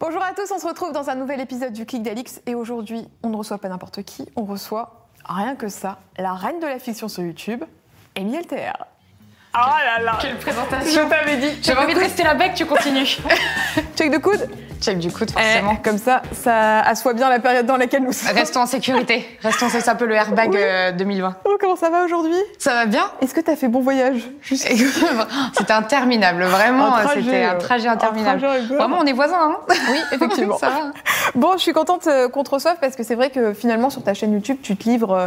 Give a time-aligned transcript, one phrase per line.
[0.00, 3.08] Bonjour à tous, on se retrouve dans un nouvel épisode du Clic d'Alix et aujourd'hui,
[3.24, 6.78] on ne reçoit pas n'importe qui, on reçoit rien que ça, la reine de la
[6.78, 7.64] fiction sur YouTube,
[8.16, 8.84] Amy LTR.
[9.54, 12.66] Oh là là Quelle présentation Je t'avais dit J'avais envie de rester la bec, tu
[12.66, 13.06] continues
[13.96, 14.48] Check de coude
[14.80, 15.74] Check du coude, forcément.
[15.76, 18.36] Eh, comme ça, ça assoit bien la période dans laquelle nous sommes.
[18.36, 19.26] Restons en sécurité.
[19.42, 20.56] Restons, c'est un peu le airbag Oui.
[20.60, 21.34] euh, 2020.
[21.46, 22.36] Oh, comment ça va aujourd'hui?
[22.60, 23.10] Ça va bien?
[23.20, 24.20] Est-ce que t'as fait bon voyage?
[24.40, 24.68] Juste
[25.58, 26.92] C'était interminable, vraiment.
[26.92, 28.36] Trajet, C'était un euh, trajet interminable.
[28.36, 28.78] un trajet rigolo.
[28.78, 29.56] Vraiment, on est voisins, hein?
[29.90, 30.58] Oui, effectivement.
[30.58, 30.92] Ça va.
[31.34, 34.04] Bon, je suis contente euh, qu'on te reçoive parce que c'est vrai que finalement sur
[34.04, 35.26] ta chaîne YouTube, tu te livres euh,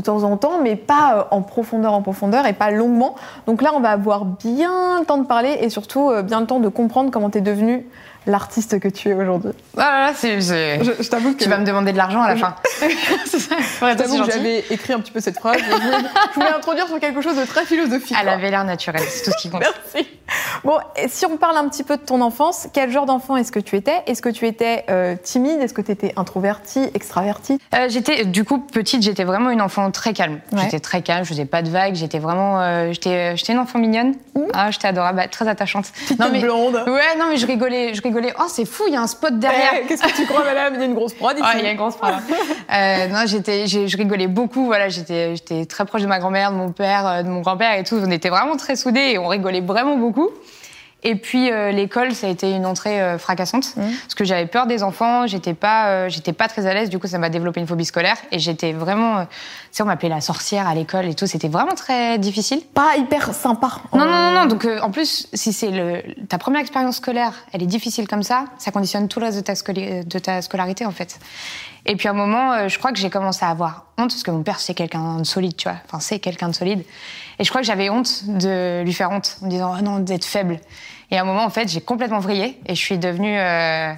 [0.00, 3.14] de temps en temps, mais pas euh, en profondeur, en profondeur et pas longuement.
[3.46, 6.46] Donc là, on va avoir bien le temps de parler et surtout euh, bien le
[6.46, 7.86] temps de comprendre comment tu es devenue
[8.26, 9.50] l'artiste que tu es aujourd'hui.
[9.76, 10.40] Ah là là, c'est...
[10.40, 12.54] c'est- Je, je t'avoue que, Tu vas me demander de l'argent à la fin.
[13.26, 13.56] C'est ça.
[13.82, 15.58] Je t'avoue que j'avais écrit un petit peu cette phrase.
[15.58, 15.96] Je voulais,
[16.30, 18.16] je voulais introduire sur quelque chose de très philosophique.
[18.20, 19.60] Elle avait l'air naturelle, c'est tout ce qui compte.
[19.60, 20.08] Merci.
[20.64, 23.52] Bon, et si on parle un petit peu de ton enfance, quel genre d'enfant est-ce
[23.52, 24.02] que tu étais?
[24.06, 25.60] Est-ce que tu étais euh, timide?
[25.60, 29.90] Est-ce que tu étais introvertie, extravertie Euh, j'étais du coup petite, j'étais vraiment une enfant
[29.90, 30.40] très calme.
[30.52, 30.62] Ouais.
[30.62, 33.78] J'étais très calme, je faisais pas de vagues, j'étais vraiment, euh, j'étais, j'étais une enfant
[33.78, 34.14] mignonne.
[34.54, 35.86] Ah, j'étais adorable, bah, très attachante.
[35.92, 36.82] Petite tête blonde.
[36.86, 38.13] Ouais, non mais je rigolais, je rigolais.
[38.38, 39.72] Oh c'est fou, il y a un spot derrière.
[39.82, 40.74] Eh, Qu'est-ce que tu crois, madame?
[40.74, 41.42] Il y a une grosse prod ici.
[41.42, 42.20] Ouais, il y a une grosse part.
[42.72, 44.66] euh, non, j'étais, je rigolais beaucoup.
[44.66, 47.78] Voilà, j'étais, j'étais très proche de ma grand-mère, de mon père, euh, de mon grand-père
[47.78, 47.96] et tout.
[47.96, 50.30] On était vraiment très soudés et on rigolait vraiment beaucoup.
[51.06, 53.82] Et puis euh, l'école, ça a été une entrée euh, fracassante Mmh.
[54.02, 55.26] parce que j'avais peur des enfants.
[55.26, 56.88] J'étais pas, euh, j'étais pas très à l'aise.
[56.90, 59.28] Du coup, ça m'a développé une phobie scolaire et j'étais vraiment, euh, tu
[59.72, 61.26] sais, on m'appelait la sorcière à l'école et tout.
[61.26, 62.62] C'était vraiment très difficile.
[62.72, 63.68] Pas hyper sympa.
[63.92, 64.46] Non, non, non, non.
[64.46, 68.22] Donc, euh, en plus, si c'est le, ta première expérience scolaire, elle est difficile comme
[68.22, 71.18] ça, ça conditionne tout le reste de ta, scoli- de ta scolarité, en fait.
[71.86, 74.22] Et puis, à un moment, euh, je crois que j'ai commencé à avoir honte, parce
[74.22, 75.76] que mon père, c'est quelqu'un de solide, tu vois.
[75.86, 76.82] Enfin, c'est quelqu'un de solide.
[77.38, 79.98] Et je crois que j'avais honte de lui faire honte, en me disant, oh non,
[79.98, 80.60] d'être faible.
[81.10, 83.92] Et à un moment, en fait, j'ai complètement vrillé, et je suis devenue euh,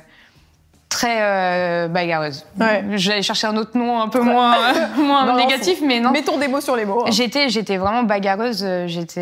[0.89, 2.47] très euh, bagarreuse.
[2.61, 2.85] Ouais.
[2.95, 4.57] J'allais chercher un autre nom un peu moins,
[4.99, 6.11] moins Non, négatif, mais non.
[6.13, 7.05] Mettons des mots sur les mots.
[7.07, 7.11] hein.
[7.11, 8.63] J'étais, j'étais vraiment bagarreuse.
[8.65, 9.21] euh, J'étais,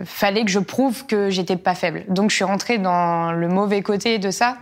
[0.00, 2.04] euh, fallait que je prouve que j'étais pas faible.
[2.08, 4.56] Donc je suis rentrée dans le mauvais côté de ça.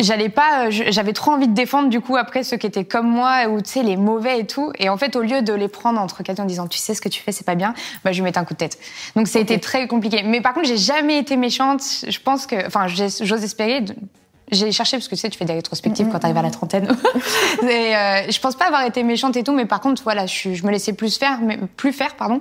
[0.00, 3.08] J'allais pas, euh, j'avais trop envie de défendre du coup après ceux qui étaient comme
[3.08, 4.72] moi ou tu sais les mauvais et tout.
[4.78, 6.94] Et en fait au lieu de les prendre entre quatre yeux en disant tu sais
[6.94, 7.74] ce que tu fais c'est pas bien,
[8.04, 8.78] bah je lui mettais un coup de tête.
[9.14, 10.22] Donc ça a été très compliqué.
[10.24, 11.82] Mais par contre j'ai jamais été méchante.
[12.08, 13.82] Je pense que, enfin j'ose espérer.
[13.82, 13.94] de-
[14.50, 16.86] j'ai cherché parce que tu sais, tu fais des rétrospectives quand t'arrives à la trentaine.
[17.62, 20.48] et euh, je pense pas avoir été méchante et tout, mais par contre, voilà, je,
[20.64, 22.40] me laissais plus faire, mais plus faire, pardon.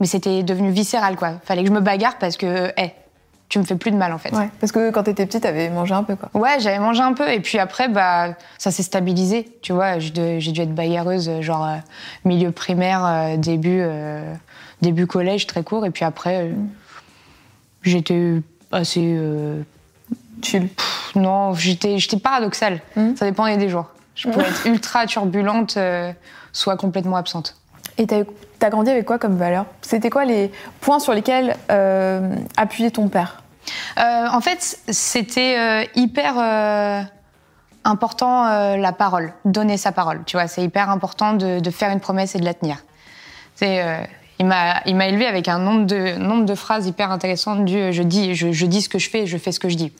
[0.00, 1.34] Mais c'était devenu viscéral, quoi.
[1.44, 2.92] Fallait que je me bagarre parce que, hé,
[3.50, 4.32] tu me fais plus de mal, en fait.
[4.32, 6.30] Ouais, parce que quand t'étais petite, t'avais mangé un peu, quoi.
[6.40, 9.58] Ouais, j'avais mangé un peu et puis après, bah, ça s'est stabilisé.
[9.60, 11.76] Tu vois, j'ai dû être bagarreuse, euh, genre euh,
[12.24, 14.32] milieu primaire, euh, début, euh,
[14.82, 15.84] début collège, très court.
[15.84, 16.48] Et puis après,
[17.82, 18.40] j'étais
[18.70, 19.18] assez.
[20.42, 20.68] Chill.
[20.68, 22.80] pff, non, j'étais j'étais paradoxale.
[22.94, 23.16] Mhm.
[23.16, 23.86] Ça dépendait des jours.
[24.14, 25.76] Je pouvais être ultra turbulente,
[26.52, 27.59] soit complètement absente.
[28.00, 28.22] Et t'as
[28.62, 29.66] as grandi avec quoi comme valeur?
[29.82, 30.50] C'était quoi les
[30.80, 33.42] points sur lesquels euh, appuyait ton père?
[33.98, 37.02] Euh, en fait, c'était euh, hyper euh,
[37.84, 40.22] important la parole, donner sa parole.
[40.24, 42.78] Tu vois, c'est hyper important de, faire une promesse et de la tenir.
[43.54, 43.84] C'est,
[44.38, 47.92] il m'a, il m'a élevé avec un nombre de, nombre de phrases hyper intéressantes du
[47.92, 49.92] je dis, je, dis ce que je fais, je fais ce que je dis.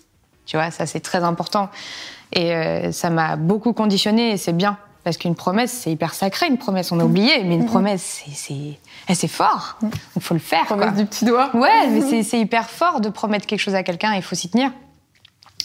[0.46, 1.68] Tu vois, ça c'est très important.
[2.32, 2.52] Et
[2.92, 4.78] ça m'a beaucoup conditionné et c'est bien.
[5.02, 8.76] Parce qu'une promesse, c'est hyper sacré, une promesse, on a oublié, mais une promesse, c'est,
[9.14, 9.78] c'est, eh, fort.
[10.16, 10.66] Il faut le faire.
[10.66, 10.76] quoi.
[10.76, 14.14] Promesse du petit doigt Ouais, mais c'est- hyper fort de promettre quelque chose à quelqu'un,
[14.14, 14.70] il faut s'y tenir.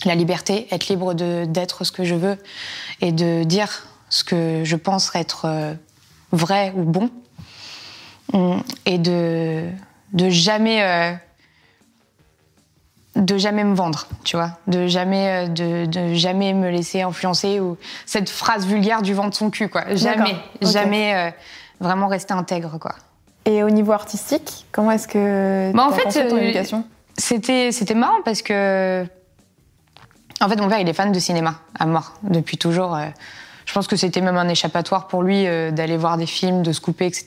[0.05, 2.37] La liberté, être libre de- d'être ce que je veux
[3.01, 5.73] et de dire ce que je pense être euh,
[6.31, 7.09] vrai ou bon.
[8.33, 9.69] Hum, Et de,
[10.13, 11.19] de jamais.
[13.15, 17.59] De jamais me vendre, tu vois, de jamais, euh, de, de jamais me laisser influencer
[17.59, 19.83] ou cette phrase vulgaire du vent de son cul, quoi.
[19.95, 21.31] Jamais, jamais euh,
[21.79, 22.95] vraiment rester intègre, quoi.
[23.45, 26.83] Et au niveau artistique, comment est-ce que Bah, en fait, ton euh, éducation?
[27.17, 29.05] C'était, c'était marrant parce que.
[30.41, 32.95] En fait, mon père, il est fan de cinéma, à mort, depuis toujours.
[32.95, 33.05] euh.
[33.65, 36.71] Je pense que c'était même un échappatoire pour lui euh, d'aller voir des films, de
[36.71, 37.25] se couper, etc.,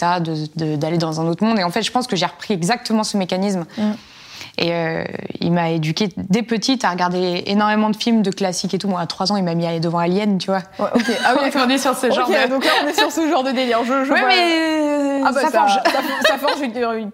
[0.55, 1.59] d'aller dans un autre monde.
[1.59, 3.65] Et en fait, je pense que j'ai repris exactement ce mécanisme.
[3.77, 3.91] Mm.
[4.61, 5.05] Et euh,
[5.41, 8.89] il m'a éduqué dès petite à regarder énormément de films de classiques et tout.
[8.89, 10.63] Moi, à 3 ans, il m'a mis à aller devant Alien, tu vois.
[10.81, 11.05] Ouais, ok.
[11.25, 12.49] Ah oui, on est sur ce genre de...
[12.51, 13.79] donc là, on est sur ce genre de délire.
[13.85, 15.73] Je, je Ouais, vois- mais Ah bah, ça ça, forge.
[15.87, 16.73] ça, ça forge une,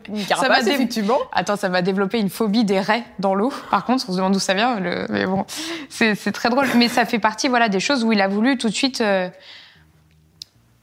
[0.08, 1.18] une, carapace, dé- effectivement.
[1.32, 3.52] Attends, ça m'a développé une phobie des raies dans l'eau.
[3.70, 5.44] Par contre, on se demande d'où ça vient, le- mais bon,
[5.90, 6.66] c'est très drôle.
[6.76, 9.28] Mais ça fait partie, voilà, des choses où il a voulu tout de suite euh,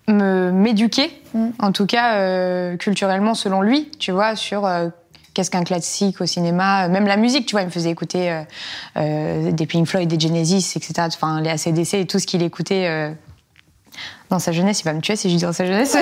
[0.07, 1.49] me m'éduquer, Mm.
[1.59, 4.89] en tout cas euh, culturellement selon lui, tu vois, sur euh,
[5.33, 8.41] qu'est-ce qu'un classique au cinéma, même la musique, tu vois, il me faisait écouter euh,
[8.97, 10.93] euh, des Pink Floyd, des Genesis, etc.
[11.07, 12.87] Enfin, les ACDC et tout ce qu'il écoutait.
[12.87, 13.11] euh,
[14.29, 15.97] dans sa jeunesse, il va me tuer si je dis dans sa jeunesse.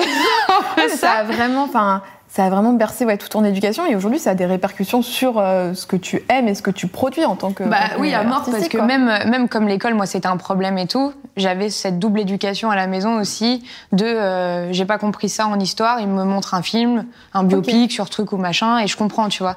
[0.76, 4.20] Mais ça a vraiment, enfin, ça a vraiment bercé ouais, toute ton éducation et aujourd'hui,
[4.20, 7.24] ça a des répercussions sur euh, ce que tu aimes et ce que tu produis
[7.24, 7.64] en tant que.
[7.64, 8.86] Bah oui, à mort, parce que quoi.
[8.86, 12.76] même, même comme l'école, moi, c'était un problème et tout, j'avais cette double éducation à
[12.76, 16.62] la maison aussi de euh, j'ai pas compris ça en histoire, il me montre un
[16.62, 17.04] film,
[17.34, 19.56] un biopic sur truc ou machin, et je comprends, tu vois.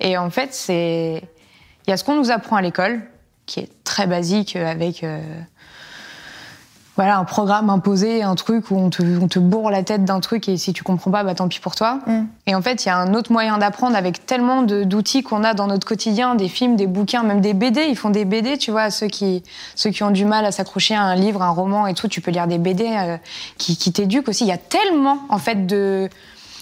[0.00, 1.22] Et en fait, c'est.
[1.86, 3.02] Il y a ce qu'on nous apprend à l'école,
[3.44, 5.04] qui est très basique, avec.
[5.04, 5.20] euh,
[6.96, 10.20] voilà, un programme imposé, un truc où on te, on te bourre la tête d'un
[10.20, 12.00] truc et si tu comprends pas, bah tant pis pour toi.
[12.06, 12.22] Mm.
[12.46, 15.52] Et en fait, il y a un autre moyen d'apprendre avec tellement d'outils qu'on a
[15.52, 17.82] dans notre quotidien, des films, des bouquins, même des BD.
[17.88, 19.42] Ils font des BD, tu vois, ceux qui,
[19.74, 22.22] ceux qui ont du mal à s'accrocher à un livre, un roman et tout, tu
[22.22, 23.18] peux lire des BD euh,
[23.58, 24.44] qui, qui t'éduquent aussi.
[24.44, 26.08] Il y a tellement, en fait, de,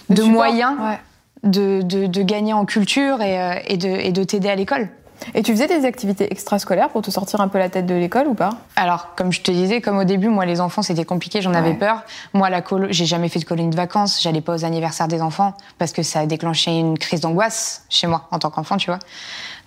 [0.09, 0.99] de moyens ouais.
[1.43, 4.89] de, de, de gagner en culture et, euh, et de, et de t'aider à l'école.
[5.33, 8.27] Et tu faisais des activités extrascolaires pour te sortir un peu la tête de l'école
[8.27, 8.49] ou pas?
[8.75, 11.73] Alors, comme je te disais, comme au début, moi, les enfants, c'était compliqué, j'en avais
[11.73, 12.03] peur.
[12.33, 15.21] Moi, la colo, j'ai jamais fait de colonie de vacances, j'allais pas aux anniversaires des
[15.21, 18.87] enfants parce que ça a déclenché une crise d'angoisse chez moi en tant qu'enfant, tu
[18.87, 18.99] vois.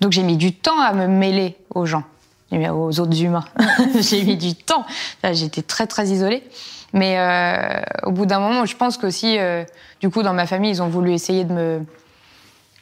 [0.01, 2.05] Donc, j'ai mis du temps à me mêler aux gens,
[2.53, 3.45] aux autres humains.
[4.01, 4.85] j'ai mis du temps.
[5.33, 6.43] J'étais très, très isolée.
[6.93, 9.65] Mais euh, au bout d'un moment, je pense qu'aussi, euh,
[10.01, 11.81] du coup, dans ma famille, ils ont voulu essayer de me,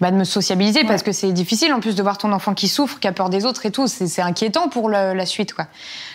[0.00, 2.68] bah, de me sociabiliser parce que c'est difficile en plus de voir ton enfant qui
[2.68, 3.86] souffre, qui a peur des autres et tout.
[3.86, 5.66] C'est inquiétant pour le- la suite, quoi.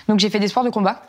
[0.08, 1.02] Donc j'ai fait des sports de combat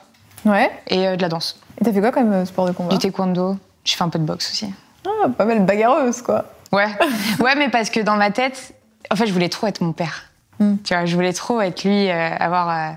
[0.45, 0.71] Ouais.
[0.89, 2.91] et euh, de la danse, Et t'as fait quoi comme euh, sport de combat?
[2.91, 3.57] Du taekwondo.
[3.85, 4.73] J'ai fait un peu de boxe aussi.
[5.07, 6.47] Ah, Pas mal bagarreuse, quoi.
[6.73, 6.87] Ouais,
[7.41, 8.75] ouais, mais parce que dans ma tête,
[9.11, 10.25] en fait, je voulais trop être mon père.
[10.59, 10.77] Mm.
[10.85, 12.93] Tu vois, je voulais trop être lui, euh, avoir euh,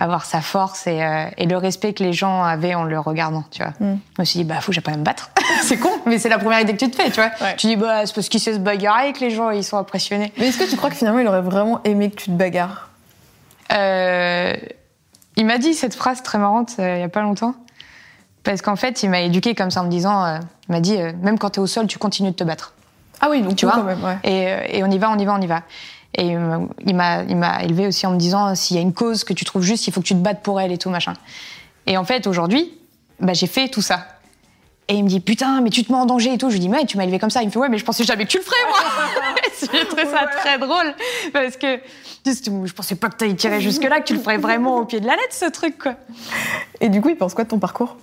[0.00, 3.44] avoir sa force et, euh, et le respect que les gens avaient en le regardant.
[3.50, 3.98] Tu vois, Mm.
[4.16, 5.30] je me suis dit bah faut que j'apprenne à me battre.
[5.62, 7.10] c'est con, mais c'est la première idée que tu te fais.
[7.10, 7.56] Tu vois, Ouais.
[7.56, 10.32] tu dis bah c'est parce qu'il sait se bagarrer que les gens ils sont impressionnés.
[10.38, 12.88] Mais est-ce que tu crois que finalement, il aurait vraiment aimé que tu te bagarres?
[13.72, 14.54] Euh,
[15.36, 17.54] il m'a dit cette phrase très marrante euh, il y a pas longtemps.
[18.44, 20.24] Parce qu'en fait, il m'a éduqué comme ça en me disant,
[20.68, 22.72] il m'a dit, même quand t'es au sol, tu continues de te battre.
[23.20, 24.16] Ah oui, donc Tu vois quand même, ouais.
[24.22, 25.62] Et, et on y va, on y va, on y va.
[26.18, 28.92] Et euh, il m'a, il m'a élevé aussi en me disant, s'il y a une
[28.92, 30.90] cause que tu trouves juste, il faut que tu te battes pour elle et tout
[30.90, 31.14] machin.
[31.86, 32.72] Et en fait, aujourd'hui,
[33.20, 34.04] bah, j'ai fait tout ça.
[34.88, 36.48] Et il me dit, putain, mais tu te mets en danger et tout.
[36.48, 37.42] Je lui dis, mais tu m'as élevé comme ça.
[37.42, 38.78] Il me fait, ouais, mais je pensais jamais que tu le ferais, moi.
[39.72, 40.94] j'ai trouvé ça très drôle.
[41.32, 41.78] Parce que
[42.24, 45.06] je pensais pas que t'allais tirer jusque-là, que tu le ferais vraiment au pied de
[45.06, 45.94] la lettre, ce truc, quoi.
[46.80, 47.96] Et du coup, il pense quoi de ton parcours?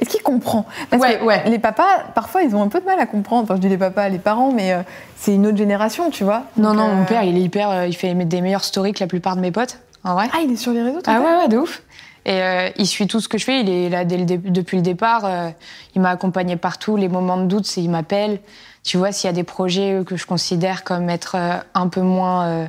[0.00, 0.66] Est-ce qu'il comprend?
[0.90, 1.48] Parce Ouais, que ouais.
[1.48, 3.44] les papas, parfois, ils ont un peu de mal à comprendre.
[3.44, 4.82] Enfin, je dis les papas, les parents, mais euh,
[5.16, 6.44] c'est une autre génération, tu vois.
[6.56, 7.70] Non, Donc, non, euh, mon père, il est hyper.
[7.70, 10.28] euh, il fait des meilleures stories que la plupart de mes potes, en vrai.
[10.32, 11.82] Ah, il est sur les réseaux, ton Ah ouais, ouais, de ouf.
[12.26, 13.60] Et euh, il suit tout ce que je fais.
[13.60, 15.22] Il est là dès le dé- depuis le départ.
[15.24, 15.48] euh,
[15.94, 16.96] il m'a accompagné partout.
[16.96, 18.40] Les moments de doute, c'est il m'appelle.
[18.84, 22.00] Tu vois, s'il y a des projets que je considère comme être euh, un peu
[22.02, 22.66] moins euh,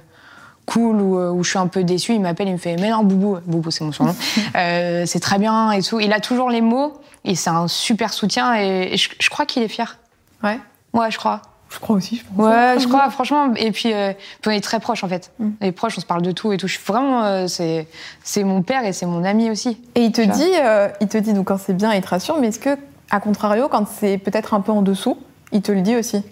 [0.66, 2.90] cool ou euh, où je suis un peu déçue, il m'appelle, il me fait Mais
[2.92, 4.16] non, Boubou, Boubou, c'est mon surnom.
[4.56, 6.00] Euh, c'est très bien et tout.
[6.00, 6.94] Il a toujours les mots
[7.26, 8.56] et c'est un super soutien.
[8.56, 9.98] Et, et je, je crois qu'il est fier.
[10.44, 10.60] Ouais.
[10.94, 11.42] Ouais, je crois.
[11.70, 12.46] Je crois aussi, je pense.
[12.46, 13.54] Ouais, je crois, franchement.
[13.56, 14.12] Et puis, euh,
[14.42, 15.32] puis on est très proches, en fait.
[15.40, 15.50] Mm.
[15.62, 16.68] On est proches, on se parle de tout et tout.
[16.68, 17.24] Je suis vraiment.
[17.24, 17.88] euh, c'est
[18.24, 19.82] c'est mon père et c'est mon ami aussi.
[19.96, 22.38] Et il te dit, euh, il te dit donc quand c'est bien, il te rassure,
[22.40, 22.78] mais est-ce que,
[23.10, 25.18] à contrario, quand c'est peut-être un peu en dessous,
[25.54, 26.24] il te le dit aussi?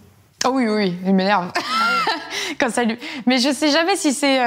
[0.46, 1.52] Oh oui, oui, oui, il m'énerve.
[2.60, 2.98] Quand ça lui...
[3.26, 4.40] Mais je sais jamais si c'est.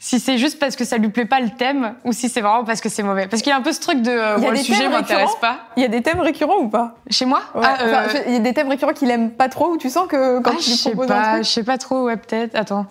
[0.00, 2.40] Euh, Si c'est juste parce que ça lui plaît pas le thème ou si c'est
[2.40, 3.26] vraiment parce que c'est mauvais.
[3.28, 4.56] Parce qu'il y a un peu ce truc de euh, Il y a bon, le
[4.56, 5.58] des sujet thèmes m'intéresse récurrents pas.
[5.76, 6.96] Il y a des thèmes récurrents ou pas?
[7.10, 7.42] Chez moi?
[7.54, 9.76] Ouais, Ah, euh, enfin, Il y a des thèmes récurrents qu'il aime pas trop, ou
[9.76, 11.44] tu sens que quand ah, tu lui proposes un pas, truc.
[11.44, 12.56] je sais pas trop, ouais, peut-être.
[12.56, 12.86] Attends.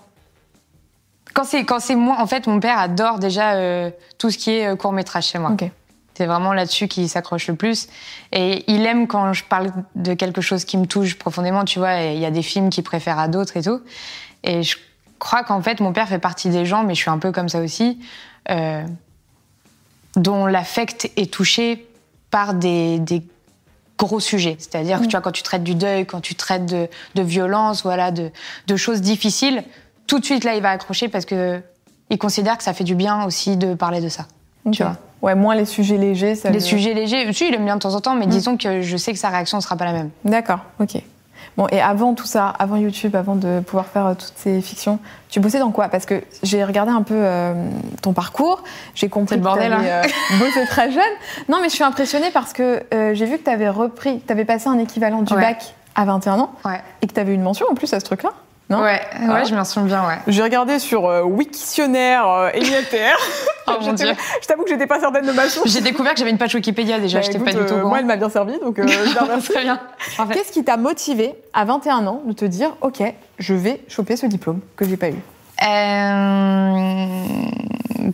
[1.33, 4.51] Quand c'est quand c'est moi, en fait, mon père adore déjà euh, tout ce qui
[4.51, 5.51] est court métrage chez moi.
[5.51, 5.69] Ok.
[6.15, 7.87] C'est vraiment là-dessus qu'il s'accroche le plus.
[8.33, 12.01] Et il aime quand je parle de quelque chose qui me touche profondément, tu vois.
[12.03, 13.79] Et il y a des films qu'il préfère à d'autres et tout.
[14.43, 14.75] Et je
[15.19, 17.49] crois qu'en fait, mon père fait partie des gens, mais je suis un peu comme
[17.49, 17.99] ça aussi,
[18.49, 18.83] euh,
[20.15, 21.85] dont l'affect est touché
[22.31, 23.21] par des, des
[23.97, 24.55] gros sujets.
[24.59, 27.83] C'est-à-dire que tu vois, quand tu traites du deuil, quand tu traites de, de violence,
[27.83, 28.31] voilà, de,
[28.67, 29.63] de choses difficiles,
[30.07, 31.61] tout de suite là, il va accrocher parce que
[32.09, 34.25] il considère que ça fait du bien aussi de parler de ça.
[34.71, 34.97] Tu vois.
[35.21, 36.33] Ouais, moins les sujets légers.
[36.35, 38.29] Ça Les le- sujets légers, si, il aime bien de temps en temps, mais Mm.
[38.29, 40.09] disons que je sais que sa réaction ne sera pas la même.
[40.23, 41.01] D'accord, ok.
[41.57, 44.99] Bon, et avant tout ça, avant YouTube, avant de pouvoir faire euh, toutes ces fictions,
[45.29, 45.89] tu bossais dans quoi?
[45.89, 47.53] Parce que j'ai regardé un peu euh,
[48.01, 48.63] ton parcours,
[48.95, 51.03] j'ai compris le bordel, que tu avais bossé très jeune.
[51.49, 54.45] Non, mais je suis impressionnée parce que j'ai vu que tu avais repris, tu avais
[54.45, 56.81] passé un équivalent du bac à 21 ans ouais.
[57.01, 58.31] et que tu avais une mention en plus à ce truc-là.
[58.69, 59.43] Non ouais, ouais, ah.
[59.45, 60.17] je m'en souviens bien, ouais.
[60.27, 62.51] J'ai regardé sur euh, Wiktionnaire euh,
[63.67, 64.09] oh mon Dieu.
[64.41, 65.71] Je t'avoue que j'étais pas certaine de ma source.
[65.71, 67.99] J'ai découvert que j'avais une page Wikipédia déjà, bah, j'étais pas du tout euh, Moi,
[67.99, 68.85] elle m'a bien servi, donc euh,
[69.43, 69.79] Très bien.
[70.31, 73.01] Qu'est-ce qui t'a motivé à 21 ans de te dire, ok,
[73.39, 75.15] je vais choper ce diplôme que j'ai pas eu?
[75.63, 77.07] Euh...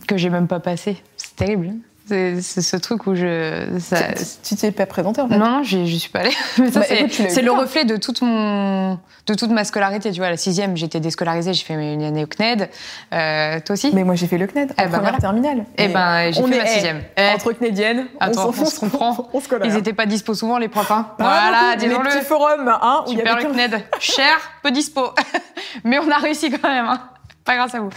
[0.08, 0.96] Que j'ai même pas passé.
[1.18, 1.72] C'est terrible.
[2.08, 3.66] C'est ce truc où je.
[3.80, 3.96] Ça...
[4.44, 6.30] Tu t'es pas présenté en fait Non, non, je suis pas allée.
[6.76, 10.10] Bah, c'est le reflet de toute, mon, de toute ma scolarité.
[10.12, 12.68] Tu vois, à la sixième, j'étais déscolarisée, j'ai fait une année au CNED.
[13.12, 13.90] Euh, toi aussi?
[13.92, 15.58] Mais moi, j'ai fait le CNED, en eh ben première terminale.
[15.76, 17.02] Et, eh ben, j'ai fait ma sixième.
[17.16, 19.28] Eh, entre CNEDiennes, Attends, on, se comprend.
[19.32, 20.90] On, Ils n'étaient pas dispo souvent, les profs.
[20.90, 21.08] Hein.
[21.18, 22.10] voilà, disons-le.
[22.22, 23.84] Forums, hein, où il y avait le CNED.
[23.98, 25.10] Cher, peu dispo.
[25.84, 26.86] Mais on a réussi quand même.
[26.86, 27.00] Hein.
[27.46, 27.90] Pas grâce à vous.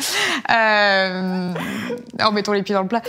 [0.52, 1.54] Euh...
[2.20, 3.02] Alors, mettons les pieds dans le plat.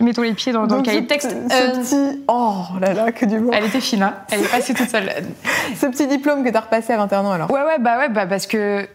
[0.00, 1.30] Mettons les pieds dans, dans le cahier de texte.
[1.30, 1.82] Ce, euh...
[1.82, 2.24] petit...
[2.26, 3.50] Oh là là, que du bon.
[3.52, 4.14] Elle était fine, hein.
[4.30, 5.12] Elle est passée toute seule.
[5.76, 8.26] ce petit diplôme que t'as repassé à 21 ans, alors Ouais, ouais, bah ouais, bah
[8.26, 8.88] parce que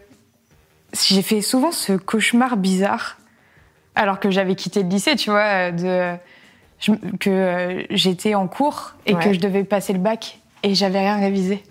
[0.93, 3.17] j'ai fait souvent ce cauchemar bizarre,
[3.93, 6.15] alors que j'avais quitté le lycée, tu vois, de...
[7.19, 11.17] que euh, j'étais en cours et que je devais passer le bac et j'avais rien
[11.19, 11.63] révisé.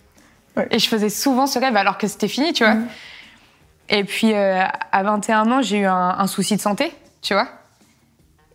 [0.56, 0.68] Ouais.
[0.70, 2.74] Et je faisais souvent ce rêve alors que c'était fini, tu vois.
[2.74, 2.88] Mmh.
[3.90, 6.92] Et puis, euh, à 21 ans, j'ai eu un, souci de santé,
[7.22, 7.48] tu vois.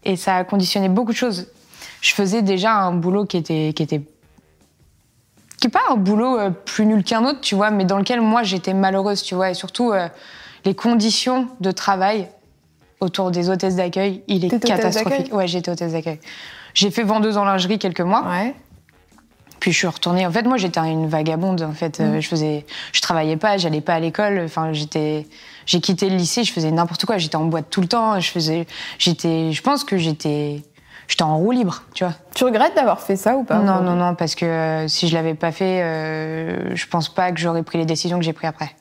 [0.03, 1.47] Et ça a conditionné beaucoup de choses.
[2.01, 3.73] Je faisais déjà un boulot qui était.
[3.75, 4.01] qui était.
[5.59, 8.21] qui n'est pas un boulot euh, plus nul qu'un autre, tu vois, mais dans lequel
[8.21, 9.49] moi j'étais malheureuse, tu vois.
[9.49, 10.07] Et surtout, euh,
[10.65, 12.27] les conditions de travail
[12.99, 15.33] autour des hôtesses d'accueil, il est catastrophique.
[15.33, 16.19] Ouais, j'étais hôtesse d'accueil.
[16.73, 18.27] J'ai fait vendeuse en lingerie quelques mois.
[18.27, 18.55] Ouais.
[19.63, 20.27] Puis je suis retournée.
[20.27, 21.61] En fait, moi, j'étais une vagabonde.
[21.61, 22.21] En fait, euh, mm.
[22.21, 24.41] je faisais, je travaillais pas, j'allais pas à l'école.
[24.43, 25.25] Enfin, j'étais,
[25.65, 27.17] j'ai quitté le lycée, je faisais n'importe quoi.
[27.17, 28.19] J'étais en boîte tout le temps.
[28.19, 28.67] Je faisais,
[28.99, 30.63] j'étais, je pense que j'étais,
[31.07, 32.13] j'étais en roue libre, tu vois.
[32.35, 35.13] Tu regrettes d'avoir fait ça ou pas Non, non, non, parce que euh, si je
[35.13, 38.49] l'avais pas fait, euh, je pense pas que j'aurais pris les décisions que j'ai prises
[38.49, 38.75] après.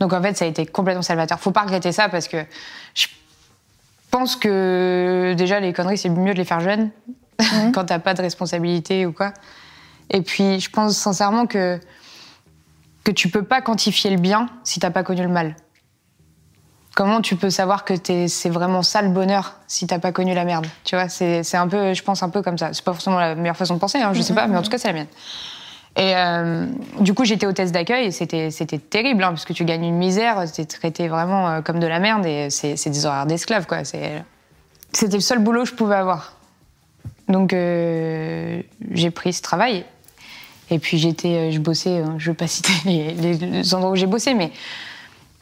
[0.00, 1.40] Donc en fait, ça a été complètement salvateur.
[1.40, 2.38] Faut pas regretter ça parce que
[2.94, 3.06] je
[4.10, 6.88] pense que déjà les conneries, c'est mieux de les faire jeunes
[7.38, 7.72] mm.
[7.74, 9.34] quand t'as pas de responsabilité ou quoi.
[10.12, 11.80] Et puis, je pense sincèrement que,
[13.02, 15.56] que tu peux pas quantifier le bien si t'as pas connu le mal.
[16.94, 17.94] Comment tu peux savoir que
[18.28, 20.66] c'est vraiment ça le bonheur si t'as pas connu la merde?
[20.84, 22.74] Tu vois, c'est un peu, je pense un peu comme ça.
[22.74, 24.70] C'est pas forcément la meilleure façon de penser, hein, je sais pas, mais en tout
[24.70, 25.06] cas, c'est la mienne.
[25.96, 26.66] Et euh,
[27.00, 30.44] du coup, j'étais hôtesse d'accueil et c'était terrible, hein, parce que tu gagnes une misère,
[30.52, 33.84] t'es traité vraiment euh, comme de la merde et c'est des horaires d'esclaves, quoi.
[33.84, 34.24] C'était
[35.16, 36.34] le seul boulot que je pouvais avoir.
[37.28, 39.86] Donc, euh, j'ai pris ce travail
[40.72, 43.96] et puis j'étais, euh, je bossais, hein, je ne veux pas citer les, endroits où
[43.96, 44.50] j'ai bossé, mais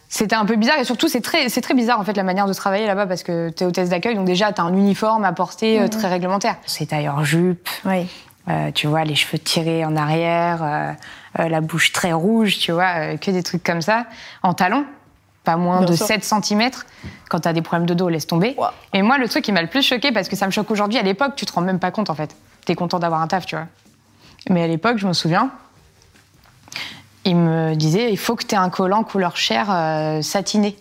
[0.09, 0.79] c'était un peu bizarre.
[0.79, 3.23] Et surtout, c'est très, c'est très bizarre en fait la manière de travailler là-bas parce
[3.23, 6.09] que tu es hôtesse d'accueil, donc déjà tu as un uniforme à porter euh, très
[6.09, 6.57] réglementaire.
[6.67, 7.69] C'est tailleur jupe.
[7.85, 8.09] Oui.
[8.49, 10.97] Euh, tu vois, les cheveux tirés en arrière,
[11.39, 14.07] la bouche très rouge, tu vois, que des trucs comme ça.
[14.43, 14.85] En talons,
[15.45, 16.71] pas moins de 7 cm.
[17.29, 18.57] Quand tu as des problèmes de dos, laisse tomber.
[18.93, 20.99] Et moi, le truc qui m'a le plus choqué, parce que ça me choque aujourd'hui,
[20.99, 22.35] à l'époque, tu te rends même pas compte en fait.
[22.67, 23.67] Tu es content d'avoir un taf, tu vois.
[24.49, 25.51] Mais à l'époque, je me souviens,
[27.25, 30.77] il me disait il faut que tu aies un collant couleur chair euh, satiné.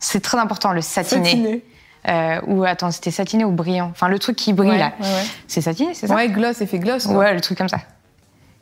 [0.00, 1.30] C'est très important, le satiné.
[1.30, 1.64] Satiné.
[2.08, 3.90] Euh, ou attends, c'était satiné ou brillant?
[3.92, 4.92] Enfin, le truc qui brille là.
[5.46, 6.14] C'est satiné, c'est ça?
[6.14, 7.06] Ouais, gloss, effet gloss.
[7.06, 7.78] Ouais, le truc comme ça.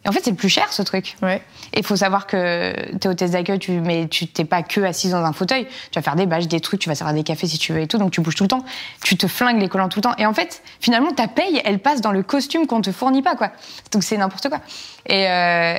[0.04, 1.16] Et en fait, c'est plus cher ce truc.
[1.22, 1.42] Ouais.
[1.74, 5.10] Et il faut savoir que t'es hôtesse d'accueil, tu, mais tu t'es pas que assise
[5.10, 5.66] dans un fauteuil.
[5.90, 7.80] Tu vas faire des bâches, des trucs, tu vas servir des cafés si tu veux
[7.80, 8.64] et tout, donc tu bouges tout le temps.
[9.04, 10.14] Tu te flingues les collants tout le temps.
[10.16, 13.36] Et en fait, finalement, ta paye, elle passe dans le costume qu'on te fournit pas,
[13.36, 13.50] quoi.
[13.92, 14.60] Donc c'est n'importe quoi.
[15.06, 15.78] Et, euh,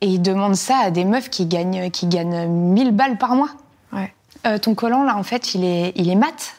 [0.00, 3.50] et ils demandent ça à des meufs qui gagnent, qui gagnent 1000 balles par mois.
[3.92, 4.12] Ouais.
[4.46, 6.54] Euh, ton collant, là, en fait, il est, il est mat.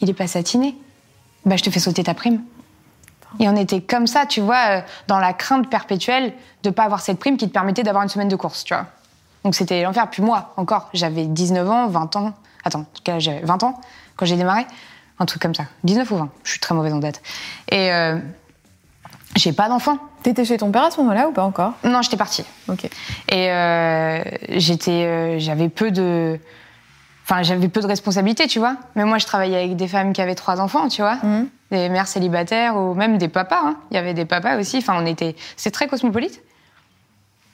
[0.00, 0.74] Il est pas satiné.
[1.44, 2.42] Bah, je te fais sauter ta prime.
[3.40, 7.00] Et on était comme ça, tu vois, euh, dans la crainte perpétuelle de pas avoir
[7.00, 8.86] cette prime qui te permettait d'avoir une semaine de course, tu vois.
[9.44, 10.08] Donc c'était l'enfer.
[10.10, 12.32] Puis moi, encore, j'avais 19 ans, 20 ans.
[12.64, 13.80] Attends, en tout cas, j'avais 20 ans
[14.16, 14.66] quand j'ai démarré.
[15.18, 15.66] Un truc comme ça.
[15.84, 16.28] 19 ou 20.
[16.42, 17.22] Je suis très mauvaise en date.
[17.70, 18.18] Et euh,
[19.36, 19.98] j'ai pas d'enfant.
[20.22, 21.74] T'étais chez ton père à ce moment-là ou pas encore?
[21.84, 22.44] Non, j'étais partie.
[22.68, 22.84] Ok.
[23.28, 26.40] Et euh, j'étais, euh, j'avais peu de,
[27.24, 28.76] enfin j'avais peu de responsabilités, tu vois.
[28.94, 31.16] Mais moi, je travaillais avec des femmes qui avaient trois enfants, tu vois.
[31.16, 33.60] Mmh des mères célibataires ou même des papas.
[33.64, 33.76] Hein.
[33.90, 34.78] Il y avait des papas aussi.
[34.78, 35.34] Enfin, on était.
[35.56, 36.42] C'est très cosmopolite.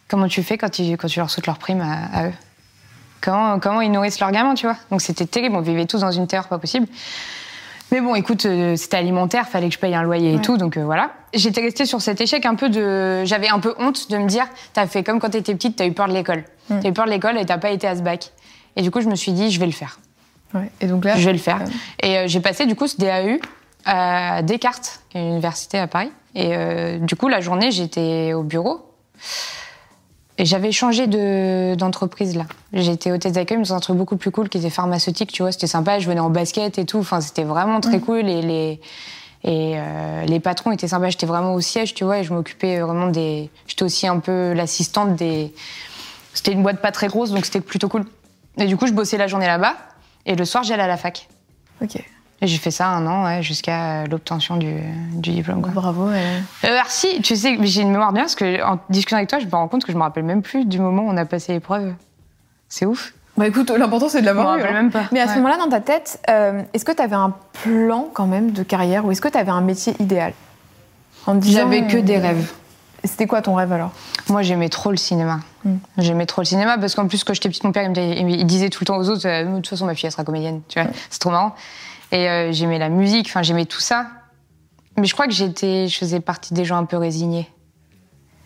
[0.09, 2.33] Comment tu fais quand tu, quand tu leur sautes leur prime à, eux?
[3.21, 4.77] Comment, comment ils nourrissent leurs gamins, tu vois?
[4.91, 5.57] Donc c'était terrible.
[5.57, 6.87] On vivait tous dans une terreur pas possible.
[7.93, 10.77] Mais bon, écoute, euh, c'était alimentaire, fallait que je paye un loyer et tout, donc
[10.77, 11.11] euh, voilà.
[11.35, 13.25] J'étais restée sur cet échec un peu de.
[13.25, 15.93] J'avais un peu honte de me dire, t'as fait comme quand t'étais petite, t'as eu
[15.93, 16.45] peur de l'école.
[16.69, 16.81] Mm.
[16.81, 18.31] T'as eu peur de l'école et t'as pas été à ce bac.
[18.77, 19.99] Et du coup, je me suis dit, je vais le faire.
[20.55, 20.71] Ouais.
[20.81, 21.61] Et donc là, Je vais le faire.
[22.03, 23.39] Et euh, j'ai passé du coup ce DAU
[23.85, 26.11] à Descartes, qui est une université à Paris.
[26.35, 28.81] Et euh, du coup, la journée, j'étais au bureau.
[30.39, 32.45] Et j'avais changé de- d'entreprise là.
[32.73, 35.53] J'étais hôtesse d'accueil, mais dans un truc beaucoup plus cool qui était pharmaceutique, tu vois.
[35.53, 36.99] C'était sympa, je venais en basket et tout.
[36.99, 38.27] Enfin, c'était vraiment très cool.
[38.29, 38.81] Et les,
[39.45, 41.11] et, euh, les patrons étaient sympas.
[41.11, 43.51] J'étais vraiment au siège, tu vois, et je m'occupais vraiment des.
[43.67, 45.53] J'étais aussi un peu l'assistante des.
[46.33, 48.07] C'était une boîte pas très grosse, donc c'était plutôt cool.
[48.59, 49.75] Et du coup, je bossais la journée là-bas.
[50.27, 51.29] Et le soir, j'allais à la fac.
[51.83, 51.97] Ok.
[52.43, 54.75] Et j'ai fait ça un an, ouais, jusqu'à l'obtention du,
[55.13, 55.61] du diplôme.
[55.61, 55.73] Quoi.
[55.73, 56.09] Bravo.
[56.09, 56.15] euh.
[56.65, 59.47] Euh, merci, tu sais, j'ai une mémoire bien parce que en discutant avec toi, je
[59.47, 61.53] me rends compte que je me rappelle même plus du moment où on a passé
[61.53, 61.93] l'épreuve.
[62.69, 63.13] C'est ouf.
[63.37, 64.83] Bah écoute, l'important c'est de Je me l'avoir rappelle hein.
[64.83, 65.05] même pas.
[65.13, 65.37] Mais à ce Ouais.
[65.37, 69.05] moment-là, dans ta tête, euh, est-ce que tu avais un plan quand même de carrière
[69.05, 70.33] ou est-ce que tu avais un métier idéal?
[71.27, 72.53] En te disant, J'avais que des euh, rêves.
[73.05, 73.93] C'était quoi ton rêve alors?
[74.29, 75.41] Moi, j'aimais trop le cinéma.
[75.65, 75.75] Mm.
[75.99, 78.67] J'aimais trop le cinéma parce qu'en plus, quand j'étais petite, mon père il, me disait-
[78.67, 80.61] il tout le temps aux autres euh, de toute façon, ma fille, elle sera comédienne.
[80.69, 81.55] Tu vois, c'est trop marrant.
[82.13, 84.07] Et euh, j'aimais la musique, enfin, j'aimais tout ça.
[84.99, 87.49] Mais je crois que j'étais, je faisais partie des gens un peu résignés.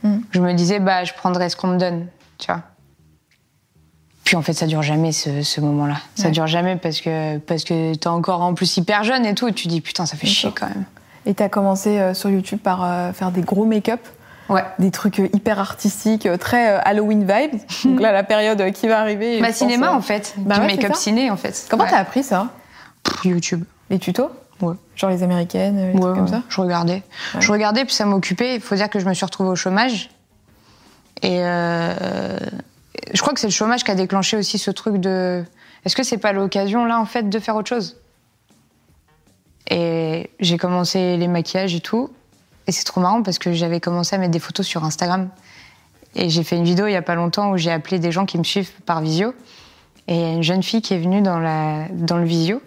[0.02, 0.18] Mm.
[0.30, 2.06] Je me disais, bah, je prendrai ce qu'on me donne,
[2.38, 2.62] tu vois.
[4.24, 5.96] Puis en fait, ça dure jamais ce, ce moment-là.
[6.14, 6.30] Ça Ouais.
[6.30, 9.48] dure jamais parce que parce que t'es encore en plus hyper jeune et tout.
[9.48, 10.84] Et tu dis putain, ça fait chier quand même.
[11.26, 14.00] Et tu as commencé euh, sur YouTube par euh, faire des gros make-up,
[14.48, 14.62] Ouais.
[14.78, 17.58] des trucs euh, hyper artistiques, euh, très euh, Halloween vibes.
[17.84, 19.40] donc là, la période qui va arriver.
[19.40, 21.66] Bah cinéma pense, en fait, Bah du ouais, make-up ciné en fait.
[21.70, 21.90] Comment Ouais.
[21.90, 22.48] t'as appris ça?
[23.24, 23.64] YouTube.
[23.90, 24.30] Les tutos?
[24.60, 24.74] Ouais.
[24.96, 26.42] Genre les américaines, les Ouais, trucs comme ça?
[26.48, 27.02] Je regardais.
[27.40, 28.54] Je regardais, puis ça m'occupait.
[28.56, 30.10] Il faut dire que je me suis retrouvée au chômage.
[31.22, 31.94] Et euh,
[33.12, 35.42] je crois que c'est le chômage qui a déclenché aussi ce truc de.
[35.84, 37.96] Est-ce que c'est pas l'occasion, là, en fait, de faire autre chose?
[39.70, 42.10] Et j'ai commencé les maquillages et tout.
[42.66, 45.28] Et c'est trop marrant parce que j'avais commencé à mettre des photos sur Instagram.
[46.14, 48.24] Et j'ai fait une vidéo il y a pas longtemps où j'ai appelé des gens
[48.24, 49.34] qui me suivent par visio.
[50.06, 52.60] Et il y a une jeune fille qui est venue dans, la, dans le visio.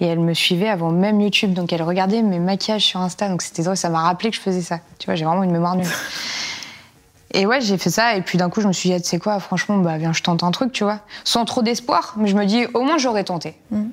[0.00, 3.40] Et elle me suivait avant même YouTube, donc elle regardait mes maquillages sur Insta, donc
[3.40, 4.80] c'était drôle, ça m'a rappelé que je faisais ça.
[4.98, 5.86] Tu vois, j'ai vraiment une mémoire nulle.
[7.34, 9.08] Et ouais, j'ai fait ça, et puis d'un coup, je me suis dit, ah, tu
[9.08, 10.98] sais quoi, franchement, bah viens, je tente un truc, tu vois.
[11.24, 13.54] Sans trop d'espoir, mais je me dis, au moins j'aurais tenté.
[13.70, 13.90] Mhm.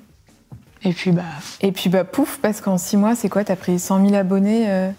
[0.84, 1.24] Et puis, bah,
[1.62, 4.66] Et puis bah pouf, parce qu'en six mois, c'est quoi T'as pris 100 000 abonnés
[4.68, 4.92] euh,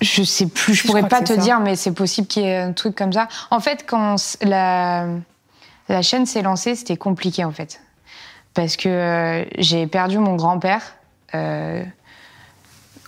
[0.00, 1.36] je sais plus, je Je pourrais pas te ça.
[1.36, 3.28] dire, mais c'est possible qu'il y ait un truc comme ça.
[3.50, 5.06] En fait, quand la,
[5.88, 7.80] la chaîne s'est lancée, c'était compliqué, en fait.
[8.54, 10.82] Parce que euh, j'ai perdu mon grand-père.
[11.34, 11.84] euh,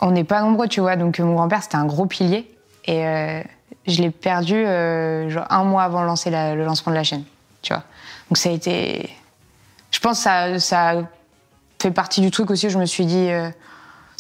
[0.01, 0.97] on n'est pas nombreux, tu vois.
[0.97, 2.53] Donc, mon grand-père, c'était un gros pilier.
[2.85, 3.43] Et euh,
[3.87, 7.25] je l'ai perdu euh, genre un mois avant lancer la- le lancement de la chaîne,
[7.63, 7.85] tu vois.
[8.29, 9.09] Donc, ça a été.
[9.91, 10.95] Je pense que ça, ça
[11.81, 13.29] fait partie du truc aussi où je me suis dit.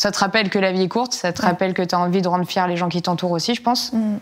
[0.02, 1.46] Ça te rappelle que la vie est courte, ça te Ouais.
[1.46, 3.92] rappelle que tu as envie de rendre fier les gens qui t'entourent aussi, je pense.
[3.92, 4.16] Mm.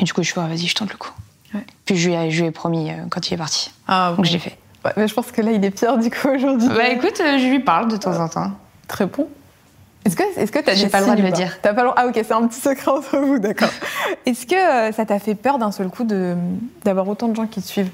[0.00, 1.12] Et du coup, je suis ah, vas-y, je tente le coup.
[1.54, 1.64] Ouais.
[1.84, 3.70] Puis je lui, ai, je lui ai promis euh, quand il est parti.
[3.86, 4.58] Ah, Donc je l'ai fait.
[4.84, 6.66] Ouais, mais je pense que là, il est fier du coup aujourd'hui.
[6.66, 8.50] Bah écoute, euh, je lui parle de temps en temps.
[8.88, 9.28] Très bon.
[10.04, 11.58] Est-ce que est-ce que t'as J'ai pas le droit de le dire.
[11.62, 13.70] T'as pas le Ah ok, c'est un petit secret entre vous, d'accord.
[14.26, 16.34] Est-ce que euh, ça t'a fait peur d'un seul coup de
[16.84, 17.92] d'avoir autant de gens qui te suivent?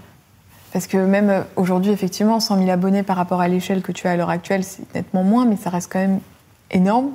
[0.72, 4.12] Parce que même aujourd'hui, effectivement, 100 000 abonnés par rapport à l'échelle que tu as
[4.12, 6.20] à l'heure actuelle, c'est nettement moins, mais ça reste quand même
[6.74, 7.10] énorme.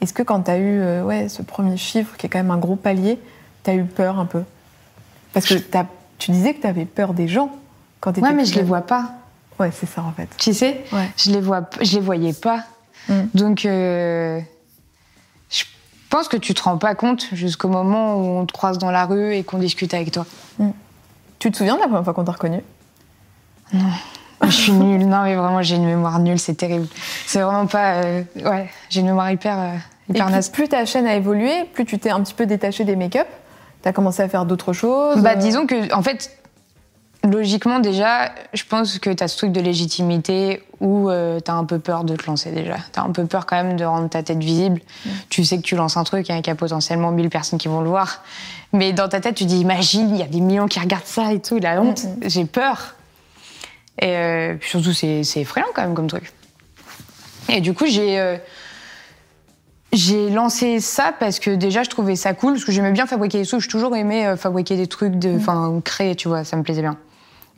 [0.00, 2.56] Est-ce que quand t'as eu euh, ouais, ce premier chiffre, qui est quand même un
[2.58, 3.18] gros palier,
[3.62, 4.42] t'as eu peur un peu?
[5.32, 5.54] Parce que
[6.18, 7.50] tu disais que t'avais peur des gens
[8.00, 9.12] quand t'étais Ouais, mais je les vois pas.
[9.60, 10.28] Ouais, c'est ça en fait.
[10.38, 11.10] Tu sais, Ouais.
[11.16, 12.64] je les vois, je les voyais pas.
[13.08, 13.20] Mm.
[13.34, 14.40] Donc, euh,
[15.50, 15.64] je
[16.10, 19.06] pense que tu te rends pas compte jusqu'au moment où on te croise dans la
[19.06, 20.26] rue et qu'on discute avec toi.
[21.38, 22.60] Tu te souviens de la première fois qu'on t'a reconnu?
[24.52, 25.06] Je suis nulle.
[25.06, 26.38] Non, mais vraiment, j'ai une mémoire nulle.
[26.38, 26.86] C'est terrible.
[27.26, 27.94] C'est vraiment pas.
[28.02, 29.72] euh, ouais, j'ai une mémoire hyper, euh,
[30.08, 30.48] Et hyper naze.
[30.50, 33.26] plus ta chaîne a évolué, plus tu t'es un petit peu détaché des make-up,
[33.82, 35.20] t'as commencé à faire d'autres choses.
[35.22, 36.30] Bah, euh, disons que, en fait,
[37.28, 41.54] logiquement, déjà, je pense que tu as ce truc de légitimité où euh, tu as
[41.54, 42.76] un peu peur de te lancer déjà.
[42.92, 44.80] Tu as un peu peur quand même de rendre ta tête visible.
[45.30, 47.68] Tu sais que tu lances un truc hein, qu'il y a potentiellement 1000 personnes qui
[47.68, 48.22] vont le voir.
[48.72, 51.32] Mais dans ta tête, tu dis, imagine, il y a des millions qui regardent ça
[51.32, 52.04] et tout, la honte.
[52.04, 52.16] Mhm.
[52.28, 52.94] J'ai peur.
[54.00, 56.32] Et euh, surtout, c'est c'est effrayant quand même comme truc.
[57.48, 58.18] Et du coup, j'ai.
[58.20, 58.36] euh,
[59.92, 63.38] j'ai lancé ça parce que déjà je trouvais ça cool, parce que j'aimais bien fabriquer
[63.38, 63.60] des trucs.
[63.60, 66.80] J'ai toujours aimé euh, fabriquer des trucs, de, enfin créer, tu vois, ça me plaisait
[66.80, 66.96] bien.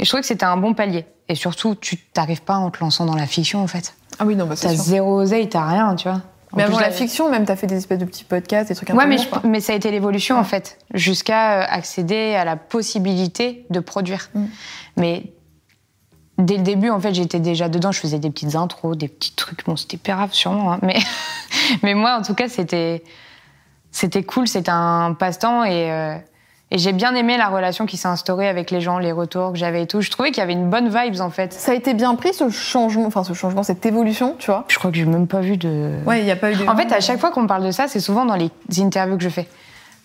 [0.01, 1.07] Et je trouvais que c'était un bon palier.
[1.29, 3.94] Et surtout, tu t'arrives pas en te lançant dans la fiction en fait.
[4.18, 6.23] Ah oui, non, bah T'as zéro oseille, t'as rien, tu vois.
[6.53, 8.75] En Mais plus, avant la fiction, même, t'as fait des espèces de petits podcasts, des
[8.75, 11.66] trucs un Ouais, peu mais, je- mais ça a été l'évolution en fait, jusqu'à euh,
[11.68, 14.29] accéder à la possibilité de produire.
[14.35, 14.44] Mm.
[14.97, 15.33] Mais
[16.38, 17.92] dès le début, en fait, j'étais déjà dedans.
[17.92, 19.64] Je faisais des petites intros, des petits trucs.
[19.64, 20.99] Bon, c'était pérave sûrement, hein, mais
[21.83, 23.03] mais moi, en tout cas, c'était
[23.90, 24.49] c'était cool.
[24.49, 26.16] C'était un passe-temps et euh,
[26.70, 29.59] et j'ai bien aimé la relation qui s'est instaurée avec les gens, les retours que
[29.59, 30.01] j'avais et tout.
[30.01, 31.53] Je trouvais qu'il y avait une bonne vibes en fait.
[31.53, 34.64] Ça a été bien pris ce changement, enfin ce changement, cette évolution, tu vois?
[34.68, 35.92] Je crois que j'ai même pas vu de.
[36.05, 36.66] Ouais, il n'y a pas eu de.
[36.66, 39.16] En fait, à chaque fois qu'on me parle de ça, c'est souvent dans les interviews
[39.16, 39.47] que je fais.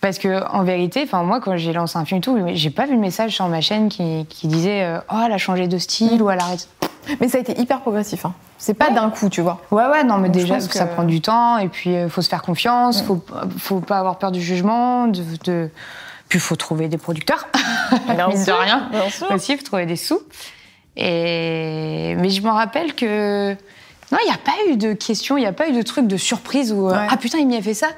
[0.00, 2.86] Parce que en vérité, enfin moi, quand j'ai lancé un film et tout, j'ai pas
[2.86, 5.76] vu le message sur ma chaîne qui, qui disait euh, oh elle a changé de
[5.78, 6.68] style ou elle arrête.
[7.20, 8.24] Mais ça a été hyper progressif.
[8.24, 8.32] Hein.
[8.56, 8.94] C'est pas Ouais.
[8.94, 9.60] d'un coup, tu vois.
[9.70, 12.22] Ouais ouais non mais Donc, déjà que- ça prend du temps et puis euh, faut
[12.22, 13.22] se faire confiance, faut
[13.58, 15.70] faut pas avoir peur du jugement, de, de...
[16.30, 17.48] puis faut trouver des producteurs.
[18.08, 18.88] Mine de rien.
[18.90, 19.30] Bien sûr.
[19.32, 20.20] aussi, faut trouver des sous.
[20.96, 22.14] Et...
[22.18, 23.52] Mais je me rappelle que.
[24.12, 26.06] Non, il n'y a pas eu de questions, il n'y a pas eu de truc
[26.06, 26.88] de surprise où.
[26.88, 27.06] euh, Ouais.
[27.10, 27.88] Ah putain, il m'y a fait ça.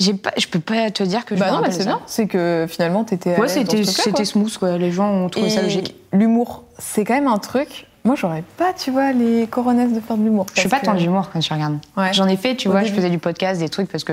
[0.00, 2.00] J'ai pas, je peux pas te dire que je Bah non, c'est bien.
[2.06, 3.38] C'est que finalement, t'étais.
[3.38, 4.24] Ouais, c'était c'était quoi.
[4.24, 4.76] smooth, quoi.
[4.76, 5.94] Les gens ont trouvé ça logique.
[6.12, 7.86] L'humour, c'est quand même un truc.
[8.04, 10.46] Moi, j'aurais pas, tu vois, les coronesses de faire de l'humour.
[10.54, 11.78] Je suis pas tant que- d'humour quand je regarde.
[11.96, 12.12] Ouais.
[12.12, 14.12] J'en ai fait, tu Au vois, je faisais du podcast, des trucs, parce que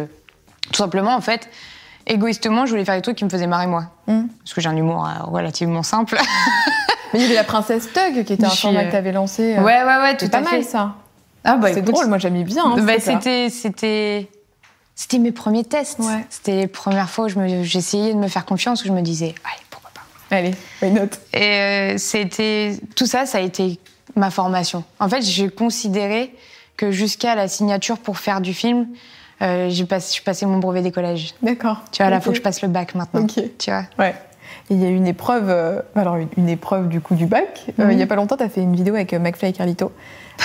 [0.72, 1.50] tout simplement, en fait,
[2.08, 3.86] égoïstement, je voulais faire des trucs qui me faisaient marrer moi.
[4.08, 4.28] Hmm.
[4.44, 6.18] Parce que j'ai un humour euh, relativement simple.
[7.14, 9.12] Mais il y avait la princesse Tug qui était un Je format euh, que t'avais
[9.12, 9.58] lancé.
[9.58, 10.52] euh, ouais, ouais, ouais, tout C'est pas à fait.
[10.58, 10.94] mal ça.
[11.44, 12.64] Ah bah c'est écoute, drôle, moi j'aimais bien.
[12.66, 14.30] hein, Bah, c'était,
[15.02, 15.98] c'était mes premiers tests.
[15.98, 16.24] Ouais.
[16.30, 19.64] C'était les premières fois où j'essayais de me faire confiance, où je me disais, allez,
[19.72, 20.36] pourquoi pas?
[20.36, 23.80] Allez, why not Et euh, c'était, tout ça, ça a été
[24.16, 24.84] ma formation.
[25.00, 26.36] En fait, j'ai considéré
[26.78, 28.90] que jusqu'à la signature pour faire du film,
[29.42, 31.34] euh, j'ai passé, je suis passé mon brevet des collèges.
[31.42, 31.82] D'accord.
[31.92, 32.24] Tu vois, là, Ok.
[32.24, 33.22] faut que je passe le bac maintenant.
[33.24, 33.42] Ok.
[33.58, 33.86] Tu vois.
[33.98, 34.14] Ouais.
[34.72, 37.26] Et il y a eu une épreuve, euh, alors une, une épreuve du coup du
[37.26, 37.66] bac.
[37.78, 37.92] Euh, Mhm.
[37.92, 39.92] il y a pas longtemps, tu as fait une vidéo avec euh, McFly et Carlito,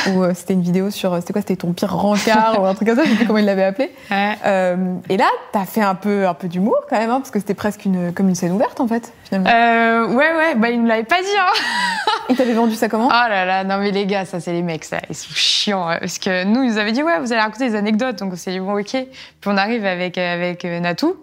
[0.09, 2.75] où euh, c'était une vidéo sur, euh, c'était quoi, c'était ton pire rencard ou un
[2.75, 3.93] truc comme ça, je sais plus comment il l'avait appelé.
[4.11, 4.77] Euh,
[5.09, 7.39] et là, tu as fait un peu, un peu d'humour quand même, hein, parce que
[7.39, 9.49] c'était presque une, comme une scène ouverte en fait, finalement.
[9.49, 12.13] Euh, ouais, ouais, bah, il me l'avait pas dit, hein.
[12.29, 13.07] Et t'avais vendu ça comment?
[13.07, 15.89] Oh là là, non mais les gars, ça c'est les mecs, ça, ils sont chiants.
[15.89, 18.17] hein, Parce que nous, ils nous avaient dit, ouais, vous allez raconter des anecdotes.
[18.19, 18.91] Donc on s'est dit, bon, ok.
[18.91, 19.07] Puis
[19.47, 21.15] on arrive avec, avec Natou.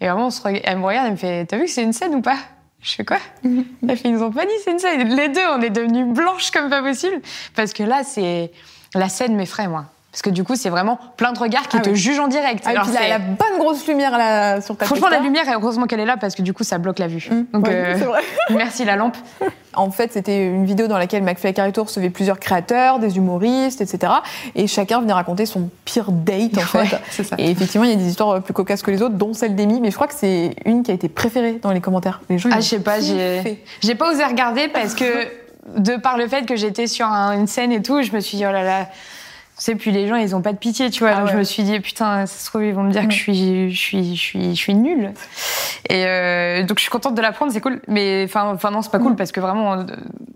[0.00, 1.82] Et vraiment, on se reg- elle me regarde, elle me fait, t'as vu que c'est
[1.82, 2.36] une scène ou pas?
[2.82, 3.18] Je fais quoi?
[3.44, 5.08] Elle fait, ils nous ont pas dit c'est une scène.
[5.16, 7.20] Les deux, on est devenus blanches comme pas possible.
[7.54, 8.52] Parce que là, c'est.
[8.94, 9.86] La scène m'effraie, moi.
[10.16, 11.96] Parce que du coup, c'est vraiment plein de regards qui Ah te oui.
[11.96, 12.64] jugent en direct.
[12.66, 15.84] Ah, et puis la, la bonne grosse lumière là sur ta Franchement, la lumière, heureusement
[15.84, 17.28] qu'elle est là parce que du coup, ça bloque la vue.
[17.30, 18.22] Mmh, Donc, ouais, euh, vrai.
[18.50, 19.16] merci la lampe.
[19.78, 23.82] En fait, c'était une vidéo dans laquelle McFly et Carlito recevaient plusieurs créateurs, des humoristes,
[23.82, 24.10] etc.
[24.54, 27.22] Et chacun venait raconter son pire date, en Ouais, fait.
[27.24, 27.36] ça.
[27.36, 29.82] Et effectivement, il y a des histoires plus cocasses que les autres, dont celle d'Amy.
[29.82, 32.22] Mais je crois que c'est une qui a été préférée dans les commentaires.
[32.30, 35.04] Les gens, Ah, je sais pas, j'ai pas osé regarder parce que
[35.76, 38.38] de par le fait que j'étais sur un- une scène et tout, je me suis
[38.38, 38.86] dit oh là là.
[39.58, 41.12] Tu sais, puis les gens, ils ont pas de pitié, tu vois.
[41.14, 41.38] Ah donc je ouais.
[41.38, 43.78] me suis dit putain, ça se trouve ils vont me dire que je suis, je
[43.78, 45.14] suis, je suis, je suis nulle.
[45.88, 47.80] Et euh, donc je suis contente de l'apprendre, c'est cool.
[47.88, 49.84] Mais enfin, non, c'est pas cool parce que vraiment euh,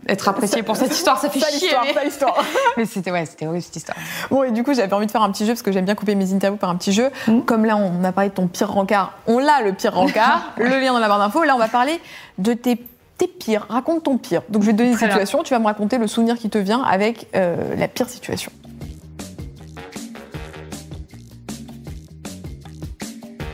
[0.09, 1.61] être apprécié pour cette histoire, ça fait Ça, chier.
[1.69, 2.45] l'histoire, mais- ça, l'histoire.
[2.79, 3.99] Mais c'était ouais, c'était horrible cette histoire.
[4.31, 5.95] Bon, et du coup, j'avais envie de faire un petit jeu parce que j'aime bien
[5.95, 7.11] couper mes interviews par un petit jeu.
[7.29, 7.45] Mhm.
[7.45, 10.81] Comme là, on a parlé de ton pire rencard, on l'a le pire rencard, le
[10.81, 11.45] lien dans la barre d'infos.
[11.45, 12.01] Là, on va parler
[12.39, 12.83] de tes,
[13.19, 13.67] tes pires.
[13.69, 14.41] Raconte ton pire.
[14.49, 15.09] Donc, je vais te donner une bien.
[15.09, 18.51] situation, tu vas me raconter le souvenir qui te vient avec euh, la pire situation.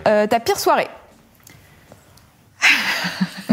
[0.06, 0.88] Euh, ta pire soirée.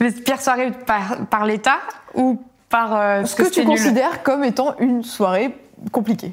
[0.00, 1.78] Mais pire soirée par, par l'État
[2.14, 5.54] ou par euh, Ce que tu nul considères comme étant une soirée
[5.90, 6.32] compliquée?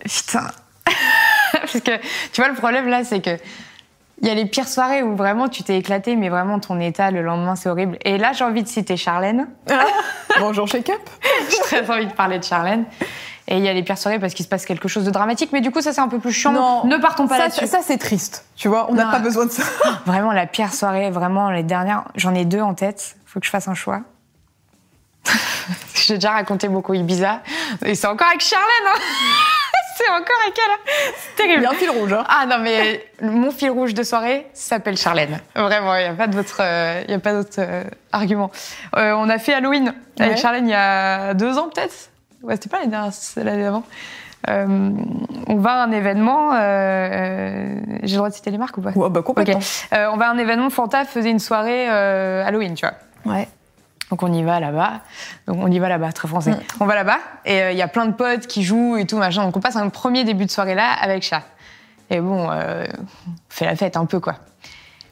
[0.00, 0.46] Putain.
[1.52, 1.96] Parce que,
[2.32, 3.36] tu vois, le problème là, c'est que.
[4.22, 7.10] Il y a les pires soirées où vraiment tu t'es éclaté, mais vraiment ton état
[7.10, 7.98] le lendemain c'est horrible.
[8.02, 9.46] Et là j'ai envie de citer Charlène.
[10.40, 11.02] Bonjour, Shake Up.
[11.50, 12.86] J'ai très envie de parler de Charlène.
[13.48, 15.50] Et il y a les pires soirées parce qu'il se passe quelque chose de dramatique,
[15.52, 16.84] mais du coup ça c'est un peu plus chiant.
[16.84, 17.66] ne partons pas ça, là-dessus.
[17.68, 18.44] Ça, c'est triste.
[18.56, 19.10] Tu vois, on n'a Non.
[19.12, 19.62] pas besoin de ça.
[20.06, 23.16] Vraiment la pire soirée, vraiment les dernières, j'en ai deux en tête.
[23.24, 24.00] Faut que je fasse un choix.
[25.94, 27.40] J'ai déjà raconté beaucoup Ibiza
[27.84, 28.66] et c'est encore avec Charlène.
[28.86, 28.98] hein.
[29.96, 30.72] c'est encore avec elle.
[30.72, 30.92] hein.
[31.36, 31.62] C'est Il terrible.
[31.62, 32.12] y a un fil rouge.
[32.12, 32.24] Hein.
[32.28, 35.40] Ah non, mais mon fil rouge de soirée s'appelle Charlène.
[35.54, 38.50] Vraiment, il n'y a pas d'autre euh, il y a pas d'autre euh, argument.
[38.96, 40.36] Euh, on a fait Halloween avec Ouais.
[40.40, 42.10] Charlène il y a deux ans peut-être.
[42.46, 43.82] Ouais, c'était pas l'année dernière, c'est l'année d'avant.
[44.48, 44.90] Euh,
[45.48, 46.52] on va à un événement.
[46.52, 49.56] euh, euh, J'ai le droit de citer les marques ou pas Ouais, bah, complètement.
[49.56, 49.88] Ok.
[49.92, 50.70] Euh, on va à un événement.
[50.70, 53.34] Fanta faisait une soirée Halloween, tu vois.
[53.34, 53.48] Ouais.
[54.10, 55.00] Donc on y va là-bas.
[55.48, 56.52] Donc on y va là-bas, très français.
[56.52, 56.60] Mm.
[56.78, 59.44] On va là-bas et il y a plein de potes qui jouent et tout machin.
[59.44, 61.42] Donc on passe un premier début de soirée là avec chat.
[62.10, 62.84] Et bon, on
[63.48, 64.36] fait la fête un peu quoi.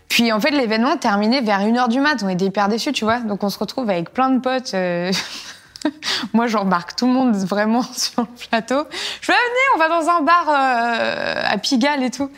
[0.08, 2.22] Puis en fait l'événement terminait vers 1h du mat.
[2.22, 3.18] On était hyper déçus, tu vois.
[3.18, 4.76] Donc on se retrouve avec plein de potes.
[6.32, 8.84] Moi j'embarque tout le monde vraiment sur le plateau.
[9.20, 12.30] Je fais ah, venez, on va dans un bar euh, à Pigalle et tout.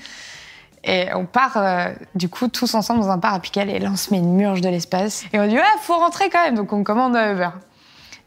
[0.85, 3.71] Et on part, euh, du coup, tous ensemble dans un bar à Pigalle.
[3.71, 5.25] Et là, on se met une murge de l'espace.
[5.33, 6.55] Et on dit, ouais, faut rentrer quand même.
[6.55, 7.49] Donc, on commande un Uber.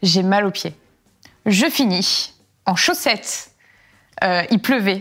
[0.02, 0.74] J'ai mal aux pieds.
[1.46, 2.34] Je finis
[2.66, 3.52] en chaussettes.
[4.22, 4.98] Euh, il pleuvait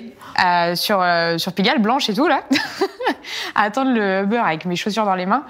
[0.76, 1.06] sur,
[1.38, 2.44] sur Pigalle, blanche et tout, là.
[3.56, 5.44] à attendre le Uber avec mes chaussures dans les mains.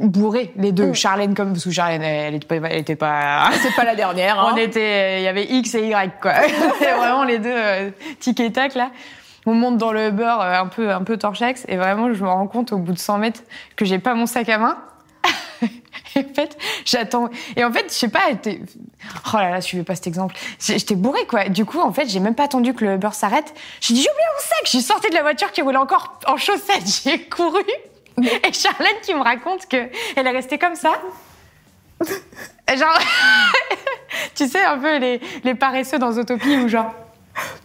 [0.00, 0.92] Bourrés, les deux.
[0.92, 1.52] Charlène comme...
[1.52, 2.68] Parce que Charlène, elle était pas...
[2.68, 3.50] Elle était pas...
[3.60, 4.38] C'est pas la dernière.
[4.38, 4.52] Hein.
[4.52, 6.34] On était, il y avait X et Y quoi.
[6.78, 8.90] C'était vraiment les deux euh, tic et tac là.
[9.46, 12.28] On monte dans le Uber euh, un peu un peu torchex et vraiment je me
[12.28, 13.42] rends compte au bout de 100 mètres
[13.76, 14.76] que j'ai pas mon sac à main.
[16.16, 17.30] et en fait, j'attends.
[17.54, 20.34] Et en fait, je sais pas, oh là là, je suivais pas cet exemple.
[20.58, 21.48] J'étais bourrée quoi.
[21.48, 23.54] Du coup, en fait, j'ai même pas attendu que le Uber s'arrête.
[23.80, 24.70] J'ai dit j'ai oublié mon sac.
[24.70, 26.86] J'ai sorti de la voiture qui roulait encore en chaussettes.
[27.04, 27.62] J'ai couru.
[28.44, 30.92] Et Charlène qui me raconte que elle est restée comme ça.
[32.76, 32.98] Genre,
[34.34, 36.92] tu sais, un peu les, les paresseux dans Autopie où genre,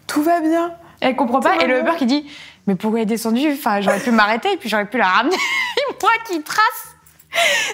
[0.08, 0.74] Tout va bien.
[1.00, 1.58] elle comprend pas.
[1.58, 1.80] Et le.
[1.80, 2.32] Uber qui dit,
[2.68, 5.36] mais pourquoi elle est descendue Enfin, j'aurais pu m'arrêter et puis j'aurais pu la ramener.
[5.36, 6.96] Et moi qui trace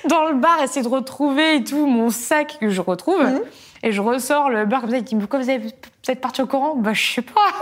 [0.05, 3.21] dans le bar, essayer de retrouver et tout mon sac que je retrouve.
[3.23, 3.41] Mhm.
[3.83, 4.97] Et je ressors le Uber comme ça.
[4.97, 5.67] Il dit, mais pourquoi vous, avez,
[6.07, 6.75] êtes parti au courant?
[6.75, 7.53] Bah, je sais pas.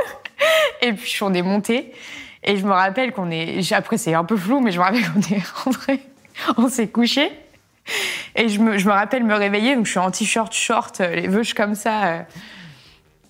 [0.82, 1.94] Et puis on est monté.
[2.46, 3.72] Et je me rappelle qu'on est.
[3.74, 6.00] Après, c'est un peu flou, mais je me rappelle qu'on est rentré.
[6.58, 7.32] On s'est couché.
[8.36, 11.16] Et je me, je me rappelle me réveiller, donc je suis en t-shirt short, euh,
[11.16, 12.04] les veuches comme ça.
[12.06, 12.20] euh.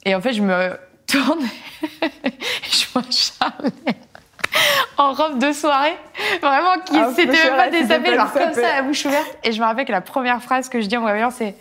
[0.06, 1.44] Et en fait, je me tourne
[2.02, 2.12] et
[2.72, 3.72] je vois Charlène
[4.98, 5.98] en robe de soirée,
[6.42, 9.38] vraiment qui Ah, s'était même pas pas genre comme ça, la bouche ouverte.
[9.44, 11.56] Et je me rappelle que la première phrase que je dis en me réveillant, c'est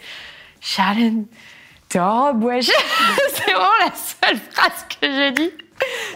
[0.61, 1.27] Charlène,
[1.89, 2.67] t'es en robe, wesh.
[3.35, 5.51] c'est vraiment la seule phrase que j'ai dit.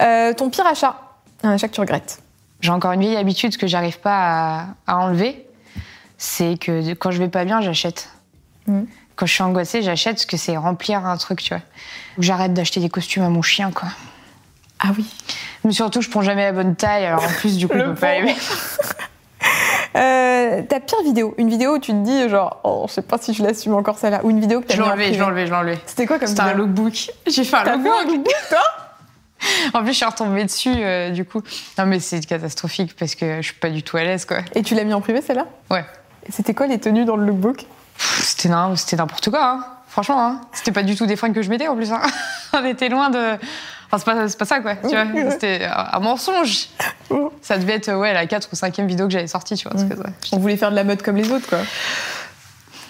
[0.01, 0.96] Euh, ton pire achat
[1.42, 2.20] Un achat que tu regrettes
[2.61, 5.46] J'ai encore une vieille habitude que j'arrive pas à, à enlever,
[6.16, 8.09] c'est que quand je vais pas bien, j'achète.
[8.66, 8.87] Mhm.
[9.16, 11.62] Quand je suis angoissée, j'achète parce que c'est remplir un truc, tu vois.
[12.18, 13.88] Ou J'arrête d'acheter des costumes à mon chien, quoi.
[14.81, 15.05] Ah oui.
[15.64, 17.94] Mais surtout, je prends jamais la bonne taille, alors en plus, du coup, je peux
[17.94, 18.37] pas aimer.
[19.96, 23.18] Euh, ta pire vidéo Une vidéo où tu te dis, genre, oh, je sais pas
[23.18, 24.20] si je l'assume encore celle-là.
[24.22, 25.79] Ou une vidéo que t'as Je l'ai je l'ai je l'ai.
[25.87, 27.11] C'était quoi comme C'était un lookbook.
[27.27, 27.94] J'ai fait un T'as fait lookbook.
[28.03, 28.61] un lookbook, toi?
[29.75, 31.43] En plus, je suis retombée dessus, euh, du coup.
[31.79, 34.39] Non, mais c'est catastrophique parce que je suis pas du tout à l'aise, quoi.
[34.55, 35.47] Et tu l'as mis en privé, celle-là?
[35.71, 35.85] Ouais.
[36.29, 37.65] Et C'était quoi les tenues dans le lookbook?
[37.99, 39.67] C'était n'im- c'était n'importe quoi, hein.
[39.89, 40.41] Franchement, hein.
[40.53, 41.91] C'était pas du tout des fringues que je mettais en plus.
[41.93, 42.01] Hein.
[42.53, 43.37] On était loin de.
[43.91, 44.77] Enfin, c'est pas, ça, quoi.
[44.77, 46.69] Tu vois, c'était un mensonge.
[47.43, 49.83] Ça devait être ouais, la 4 ou 5 vidéo que j'avais sortie, tu vois.
[49.83, 50.11] que, ouais.
[50.33, 51.59] On voulait faire de la mode comme les autres, quoi.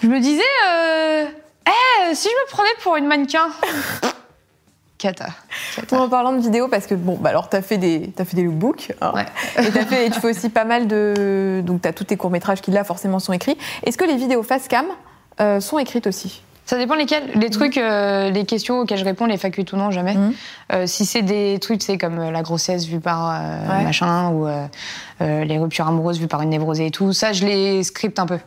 [0.03, 1.25] Je me disais, euh,
[1.67, 3.47] eh, si je me prenais pour une mannequin.
[4.99, 5.29] Cata.
[5.75, 5.99] Cata.
[5.99, 8.43] En parlant de vidéo, parce que bon, bah alors t'as fait des, t'as fait des
[8.43, 9.13] lookbooks, hein.
[9.15, 9.25] Ouais.
[9.65, 12.29] et, t'as fait, et tu fais aussi pas mal de, donc t'as tous tes courts
[12.29, 13.57] métrages qui là forcément sont écrits.
[13.83, 14.85] Est-ce que les vidéos face cam
[15.39, 16.43] euh, sont écrites aussi?
[16.65, 17.31] Ça dépend lesquels.
[17.33, 20.13] Les trucs, euh, les questions auxquelles je réponds, les facultés ou non, jamais.
[20.13, 20.33] Mhm.
[20.71, 23.83] Euh, si c'est des trucs, c'est comme la grossesse vue par euh, Ouais.
[23.85, 24.45] machin, ou
[25.21, 28.37] les ruptures amoureuses vues par une névrosée et tout, ça, je les scripte un peu.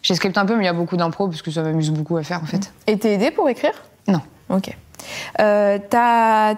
[0.00, 1.90] Je les scripte un peu, mais il y a beaucoup d'impro, parce que ça m'amuse
[1.90, 2.72] beaucoup à faire, en fait.
[2.86, 3.74] Et t'es aidé pour écrire?
[4.08, 4.22] Non.
[4.48, 4.74] Ok.
[5.40, 6.54] Euh, t'as,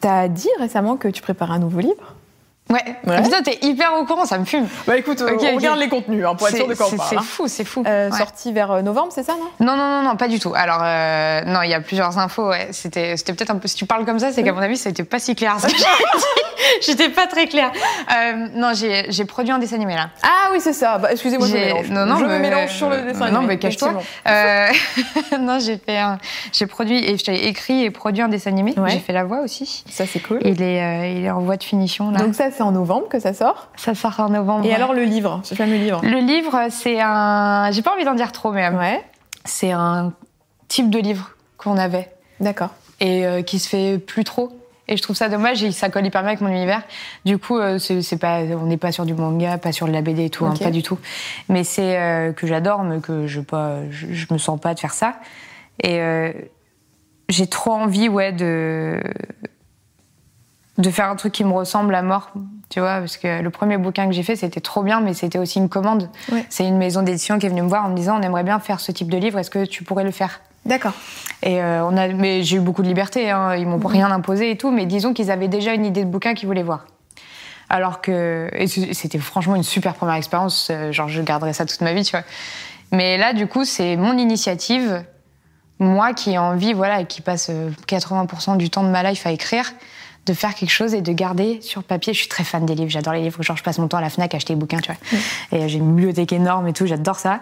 [0.00, 2.14] t'as dit récemment que tu prépares un nouveau livre.
[2.68, 2.84] Ouais.
[3.04, 3.20] Ouais.
[3.22, 4.68] Putain, t'es hyper au courant, ça me fume.
[4.86, 5.76] Bah écoute, Ok, ok.
[5.76, 7.82] les contenus hein, C'est- c'est- C'est fou, c'est fou.
[7.84, 8.16] Euh, Ouais.
[8.16, 9.48] Sorti vers euh, novembre, c'est ça, non?
[9.66, 10.52] Non, non, non, non, pas du tout.
[10.54, 12.48] Alors, euh, non, il y a plusieurs infos.
[12.50, 12.68] Ouais.
[12.70, 13.66] C'était, c'était peut-être un peu.
[13.66, 15.56] Si tu parles comme ça, c'est qu'à mon avis, ça n'était pas si clair.
[15.58, 15.84] ce que j'ai dit.
[16.82, 17.70] J'étais pas très claire.
[18.14, 20.10] Euh, non, j'ai, produit un dessin animé là.
[20.22, 20.98] Ah oui, c'est ça.
[20.98, 21.90] Bah, excusez-moi, je mélange.
[21.90, 23.30] non, non, je me mélange sur le dessin.
[23.30, 24.00] Non, animé, mais cache-toi.
[24.28, 24.66] Euh,
[25.40, 26.18] non, j'ai fait, un-
[26.52, 28.74] j'ai produit et j'ai écrit et produit un dessin animé.
[28.76, 28.90] Ouais.
[28.90, 29.84] J'ai fait la voix aussi.
[29.90, 30.38] Ça, c'est cool.
[30.44, 32.18] Il est, euh, il est en voie de finition là.
[32.18, 33.68] Donc ça, c'est en novembre que ça sort.
[33.76, 34.64] ça sort en novembre.
[34.64, 34.74] Et ouais.
[34.74, 36.00] alors le livre, ce fameux livre?
[36.02, 37.70] Le livre, c'est un.
[37.72, 39.02] J'ai pas envie d'en dire trop, mais euh, Ouais,
[39.44, 40.12] c'est un
[40.68, 42.10] type de livre qu'on avait.
[42.40, 42.70] d'accord.
[43.00, 44.50] et euh, qui se fait plus trop.
[44.90, 46.82] Et je trouve ça dommage et ça colle hyper bien avec mon univers.
[47.24, 50.02] Du coup, euh, c'est pas, on n'est pas sur du manga, pas sur de la
[50.02, 50.98] BD et tout, hein, pas du tout.
[51.48, 54.80] Mais c'est euh, que j'adore, mais que je, pas, je, je me sens pas de
[54.80, 55.14] faire ça.
[55.80, 56.32] Et euh,
[57.28, 59.00] j'ai trop envie, ouais, de
[60.78, 62.32] de faire un truc qui me ressemble à mort,
[62.70, 65.38] tu vois, parce que le premier bouquin que j'ai fait, c'était trop bien, mais c'était
[65.38, 66.08] aussi une commande.
[66.32, 66.44] Ouais.
[66.48, 68.58] C'est une maison d'édition qui est venue me voir en me disant, on aimerait bien
[68.60, 70.40] faire ce type de livre, est-ce que tu pourrais le faire?
[70.66, 70.92] D'accord.
[71.42, 73.30] et euh, on a, mais j'ai eu beaucoup de liberté.
[73.30, 74.70] Hein, ils m'ont rien imposé et tout.
[74.70, 76.86] Mais disons qu'ils avaient déjà une idée de bouquin qu'ils voulaient voir.
[77.68, 80.68] Alors que et c'était franchement une super première expérience.
[80.70, 82.24] euh, Genre, je garderai ça toute ma vie, tu vois.
[82.92, 85.04] Mais là, du coup, c'est mon initiative,
[85.78, 89.24] moi qui ai envie, voilà, et qui passe euh, 80% du temps de ma life
[89.26, 89.72] à écrire,
[90.26, 92.12] de faire quelque chose et de garder sur papier.
[92.12, 92.90] Je suis très fan des livres.
[92.90, 93.42] J'adore les livres.
[93.42, 95.00] Genre, je passe mon temps à la Fnac à acheter des bouquins, tu vois.
[95.58, 96.86] Et euh, j'ai une bibliothèque énorme et tout.
[96.86, 97.40] J'adore ça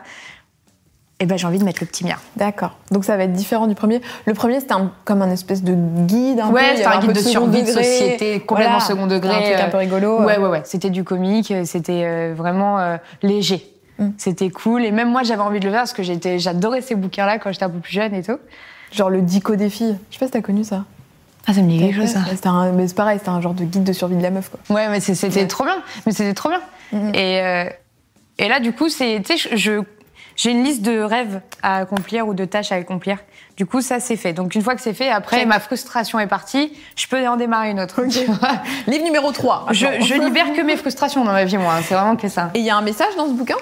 [1.20, 2.16] eh ben, j'ai envie de mettre le petit mien.
[2.37, 2.76] D'accord.
[2.92, 4.00] Donc ça va être différent du premier.
[4.26, 7.62] Le premier, c'était comme un espèce de guide un ouais, c'était un, guide de, survie
[7.62, 9.35] de société, complètement second degré.
[9.35, 10.20] Un truc un peu rigolo.
[10.20, 10.62] Ouais, ouais, ouais.
[10.64, 13.66] C'était du comique, c'était euh, vraiment euh, léger.
[13.98, 14.11] Mm.
[14.16, 14.85] C'était cool.
[14.85, 17.64] Et même moi, j'avais envie de le faire parce que j'adorais ces bouquins-là quand j'étais
[17.64, 18.38] un peu plus jeune et tout.
[18.92, 19.98] Genre le dico des filles.
[20.11, 20.85] Je sais pas si t'as connu ça.
[21.48, 22.20] Ah, ça me dit quelque chose, ça.
[22.74, 24.61] mais c'est pareil, c'était un genre de guide de survie de la meuf, quoi.
[24.74, 25.78] Ouais, mais c'était trop bien.
[26.04, 26.61] Mais c'était trop bien.
[26.92, 27.64] Mm, et, euh,
[28.38, 29.83] et là, du coup, c'est, tu sais, je
[30.38, 33.18] j'ai une liste de rêves à accomplir ou de tâches à accomplir.
[33.59, 34.33] Du coup, ça c'est fait.
[34.33, 37.71] Donc une fois que c'est fait, après ma frustration est partie, je peux en démarrer
[37.71, 38.03] une autre.
[38.87, 39.66] Livre numéro 3.
[39.73, 41.75] Je, je, libère que mes frustrations dans ma vie, moi.
[41.75, 41.81] Hein.
[41.83, 42.51] C'est vraiment que ça.
[42.55, 43.57] Et il y a un message dans ce bouquin?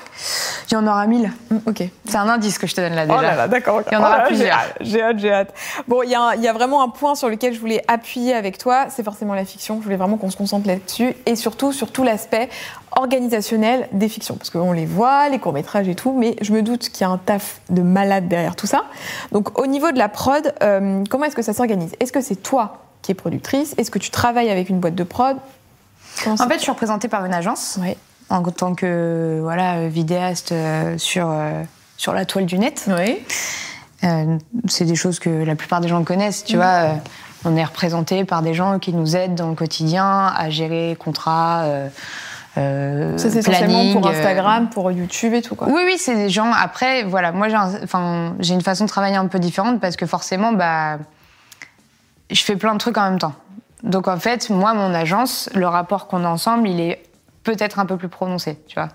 [0.71, 1.33] Il y en aura mille.
[1.51, 1.85] Mm, ok.
[2.05, 3.19] C'est un indice que je te donne là déjà.
[3.19, 3.81] Oh là là, d'accord.
[3.91, 4.59] Il y en aura oh plusieurs.
[4.83, 5.55] J'ai hâte, j'ai hâte.
[5.89, 8.35] Bon, il y, a, il y a vraiment un point sur lequel je voulais appuyer
[8.35, 9.79] avec toi, c'est forcément la fiction.
[9.79, 12.51] Je voulais vraiment qu'on se concentre là-dessus et surtout sur tout l'aspect
[12.97, 14.37] organisationnel des fictions.
[14.37, 17.11] Parce qu'on les voit, les courts-métrages et tout, mais je me doute qu'il y a
[17.11, 18.85] un taf de malade derrière tout ça.
[19.33, 21.93] Donc au niveau de la prod, euh, comment est-ce que ça s'organise?
[22.01, 23.75] Est-ce que c'est toi qui es productrice?
[23.79, 25.37] Est-ce que tu travailles avec une boîte de prod?
[26.27, 27.79] En fait, je suis représentée par une agence.
[27.81, 27.97] Oui.
[28.29, 31.63] En tant que voilà, vidéaste euh, sur, euh,
[31.97, 32.89] sur la toile du net.
[32.89, 33.19] Oui.
[34.69, 36.59] c'est des choses que la plupart des gens connaissent, tu mm.
[36.59, 36.83] vois.
[37.45, 41.65] on est représenté par des gens qui nous aident dans le quotidien à gérer contrats,
[42.59, 45.69] euh, ça, c'est essentiellement pour euh, Instagram, pour YouTube et tout, quoi.
[45.69, 46.51] Oui, oui, c'est des gens.
[46.53, 47.49] Après, voilà, moi,
[48.41, 50.99] j'ai une façon de travailler un peu différente parce que forcément, bah,
[52.31, 53.35] je fais plein de trucs en même temps.
[53.83, 57.03] Donc, en fait, moi, mon agence, le rapport qu'on a ensemble, il est
[57.47, 58.89] peut-être un peu plus prononcé, tu vois.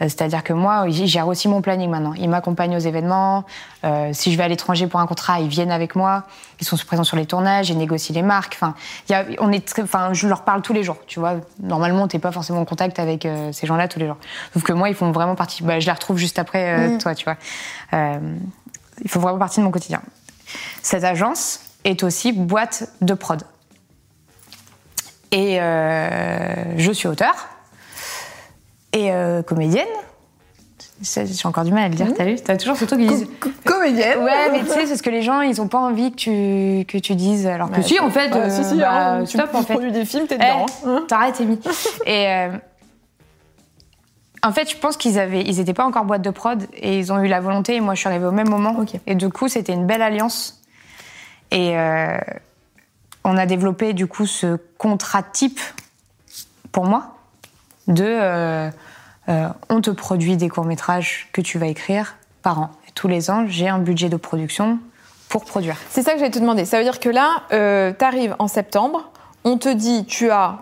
[0.00, 2.14] Euh, c'est-à-dire que moi, il gère aussi mon planning maintenant.
[2.14, 3.44] Ils m'accompagnent aux événements.
[3.84, 6.22] Euh, si je vais à l'étranger pour un contrat, ils viennent avec moi.
[6.60, 8.54] Ils sont présents sur les tournages, ils négocient les marques.
[8.54, 8.74] Enfin,
[9.10, 11.34] y a, on est très, enfin, je leur parle tous les jours, tu vois.
[11.60, 14.18] Normalement, t'es pas forcément en contact avec euh, ces gens-là tous les jours.
[14.54, 15.64] Sauf que moi, ils font vraiment partie.
[15.64, 16.98] Bah, je les retrouve juste après mm.
[16.98, 17.36] toi, tu vois.
[19.04, 20.00] Ils font vraiment partie de mon quotidien.
[20.80, 23.42] Cette agence est aussi boîte de prod.
[25.32, 27.34] Et je suis auteur
[28.96, 29.86] et euh, comédienne.
[31.02, 32.14] J'ai encore du mal à le dire, mmh.
[32.14, 33.28] t'as vu T'as toujours ce truc qui disent.
[33.64, 36.16] Comédienne Ouais, mais tu sais, c'est ce que les gens, ils ont pas envie que
[36.16, 37.46] tu, que tu dises.
[37.46, 38.34] Alors que si, en fait.
[38.34, 39.74] Euh, si, si, bah, hein, stop, tu en fait.
[39.74, 40.64] produis des films, t'es dedans.
[40.66, 41.04] Eh, hein.
[41.06, 41.60] T'arrêtes, Amy.
[42.06, 42.28] et.
[42.28, 42.48] Euh,
[44.42, 47.12] en fait, je pense qu'ils avaient, ils étaient pas encore boîte de prod et ils
[47.12, 47.76] ont eu la volonté.
[47.76, 48.76] Et moi, je suis arrivée au même moment.
[49.06, 50.62] Et du coup, c'était une belle alliance.
[51.50, 51.74] Et
[53.24, 55.58] on a développé du coup ce contrat type
[56.70, 57.16] pour moi
[57.88, 58.70] de
[59.28, 62.70] euh, on te produit des courts-métrages que tu vas écrire par an.
[62.88, 64.78] Et tous les ans, j'ai un budget de production
[65.28, 65.76] pour produire.
[65.90, 66.64] C'est ça que j'allais te demander.
[66.64, 69.10] Ça veut dire que là, euh, tu arrives en septembre,
[69.44, 70.58] on te dit, tu as,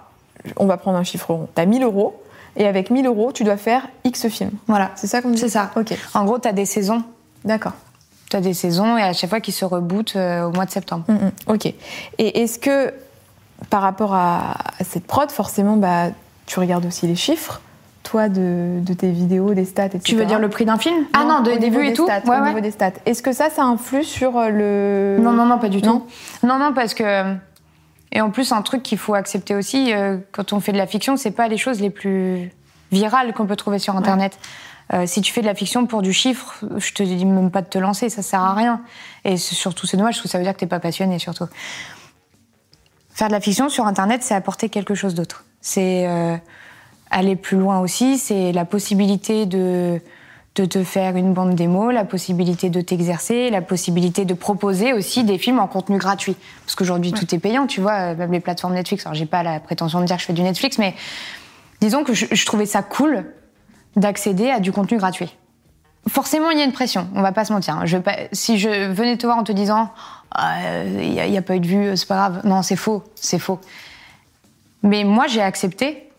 [0.57, 2.20] on va prendre un chiffre rond, tu as 1000 euros,
[2.57, 4.53] et avec 1000 euros, tu dois faire X films.
[4.68, 4.90] Voilà.
[4.94, 5.38] C'est ça qu'on dit?
[5.38, 5.70] C'est ça.
[5.77, 5.94] Ok.
[6.14, 7.03] En gros, tu as des saisons.
[7.44, 7.72] D'accord.
[8.31, 10.70] Tu as des saisons et à chaque fois qu'ils se rebootent euh, au mois de
[10.70, 11.05] septembre.
[11.09, 11.33] Mm, mm.
[11.48, 11.66] ok.
[11.66, 12.94] Et est-ce que,
[13.70, 16.11] par rapport à, cette prod, forcément, bah,
[16.46, 17.61] tu regardes aussi les chiffres?
[18.04, 20.02] Toi, de, tes vidéos, des stats, etc.
[20.04, 21.06] Tu veux dire le prix d'un film?
[21.12, 22.92] Ah non, de, des vues et tout stats, Au niveau des stats.
[23.06, 25.22] Est-ce que ça, ça influe sur euh, le...
[25.22, 26.04] Non, non, non, pas du tout.
[26.44, 27.34] Non, non, parce que...
[28.12, 30.86] Et en plus, un truc qu'il faut accepter aussi, euh, quand on fait de la
[30.86, 32.52] fiction, c'est pas les choses les plus
[32.92, 34.38] virales qu'on peut trouver sur Internet.
[34.92, 37.62] Euh, si tu fais de la fiction pour du chiffre, je te dis même pas
[37.62, 38.82] de te lancer, ça sert à rien.
[39.24, 41.46] Et surtout, c'est dommage, parce que ça veut dire que t'es pas passionné, surtout.
[43.10, 45.44] Faire de la fiction sur Internet, c'est apporter quelque chose d'autre.
[45.60, 46.06] C'est
[47.14, 50.00] aller plus loin aussi, c'est la possibilité de,
[50.57, 55.22] de te faire une bande démo, la possibilité de t'exercer, la possibilité de proposer aussi
[55.22, 56.37] des films en contenu gratuit.
[56.66, 59.07] Parce qu'aujourd'hui, tout est payant, tu vois, même les plateformes Netflix.
[59.07, 60.94] Alors, j'ai pas la prétention de dire que je fais du Netflix, mais
[61.81, 63.24] disons que je, trouvais ça cool
[63.94, 65.37] d'accéder à du contenu gratuit.
[66.09, 67.87] Forcément, il y a une pression, on va pas se mentir.
[67.87, 67.96] Je
[68.33, 69.90] si je venais te voir en te disant
[70.37, 73.38] il n'y a, a, pas eu de vue, c'est pas grave, non, c'est faux, c'est
[73.38, 73.61] faux.
[74.83, 76.11] Mais moi, j'ai accepté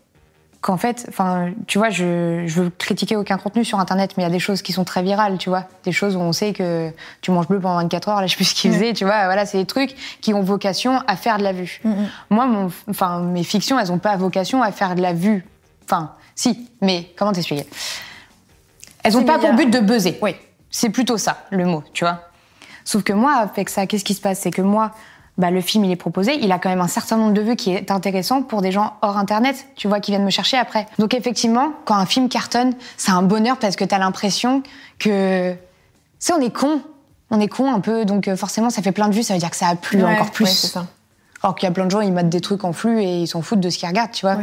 [0.65, 4.25] qu'en fait, enfin, tu vois, je, je veux critiquer aucun contenu sur Internet, mais il
[4.25, 6.54] y a des choses qui sont très virales, tu vois, des choses où on sait
[6.54, 6.89] que
[7.21, 9.25] tu manges bleu pendant 24 heures, là, je sais plus ce qu'ils faisaient, tu vois,
[9.25, 11.82] voilà, c'est des trucs qui ont vocation à faire de la vue.
[11.84, 12.08] Mm, mm.
[12.32, 15.45] Moi, mon, enfin, mes fictions, elles ont pas vocation à faire de la vue.
[15.84, 17.67] Enfin, si, mais comment t'expliquer?
[19.04, 20.17] Elles ont pas pour but de buzzer.
[20.23, 20.36] Oui.
[20.71, 22.21] C'est plutôt ça, le mot, tu vois.
[22.86, 24.39] Sauf que moi, avec ça, qu'est-ce qui se passe?
[24.39, 24.93] C'est que moi,
[25.38, 27.56] bah, le film il est proposé, il a quand même un certain nombre de vues
[27.56, 30.88] qui est intéressant pour des gens hors internet, tu vois, qui viennent me chercher après.
[30.98, 34.63] Donc effectivement, quand un film cartonne, c'est un bonheur parce que t'as l'impression
[34.98, 35.58] que, tu
[36.19, 36.82] sais, on est con,
[37.32, 39.39] on est con un peu, donc euh, forcément ça fait plein de vues, ça veut
[39.39, 40.47] dire que ça a plu encore plus.
[40.47, 40.88] c'est ça.
[41.43, 43.28] Alors qu'il y a plein de gens, ils mettent des trucs en flux et ils
[43.28, 44.38] s'en foutent de ce qu'ils regardent, tu vois.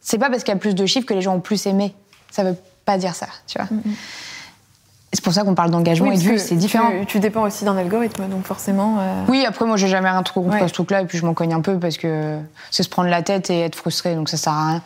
[0.00, 1.94] C'est pas parce qu'il y a plus de chiffres que les gens ont plus aimé.
[2.30, 3.68] Ça veut pas dire ça, tu vois.
[5.14, 6.90] C'est pour ça qu'on parle d'engagement et de vue, c'est différent.
[7.06, 8.98] Tu, dépends aussi d'un algorithme, donc forcément.
[8.98, 11.34] Euh, oui, après, moi, j'ai jamais rien trop compris ce truc-là, et puis je m'en
[11.34, 12.38] cogne un peu parce que
[12.72, 14.82] c'est se prendre la tête et être frustré, donc ça sert à rien.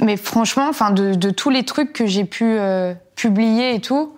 [0.00, 4.14] Mais franchement, enfin, de, tous les trucs que j'ai pu euh, publier et tout,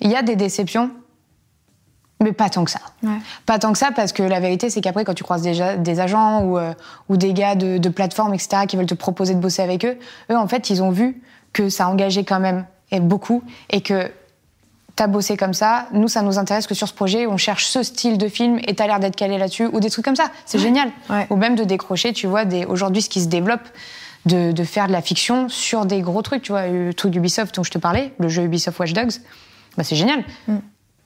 [0.00, 0.90] il y a des déceptions,
[2.22, 2.80] mais pas tant que ça.
[3.46, 5.98] Pas tant que ça, parce que la vérité, c'est qu'après, quand tu croises déjà des
[5.98, 6.74] agents ou, euh,
[7.08, 9.96] ou des gars de, de plateformes, etc., qui veulent te proposer de bosser avec eux,
[10.30, 11.22] eux, en fait, ils ont vu
[11.54, 14.10] que ça engageait quand même et beaucoup, et que
[14.96, 17.84] t'as bossé comme ça, nous, ça nous intéresse que sur ce projet, on cherche ce
[17.84, 20.30] style de film et t'as l'air d'être calé là-dessus, ou des trucs comme ça.
[20.44, 20.90] C'est génial.
[21.30, 22.64] Ou même de décrocher, tu vois, des...
[22.64, 23.62] aujourd'hui, ce qui se développe,
[24.26, 27.54] de, de, faire de la fiction sur des gros trucs, tu vois, le truc d'Ubisoft
[27.54, 29.12] dont je te parlais, le jeu Ubisoft Watch Dogs,
[29.76, 30.24] bah, c'est génial.
[30.48, 30.56] Mm.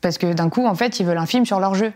[0.01, 1.93] Parce que d'un coup, en fait, ils veulent un film sur leur jeu.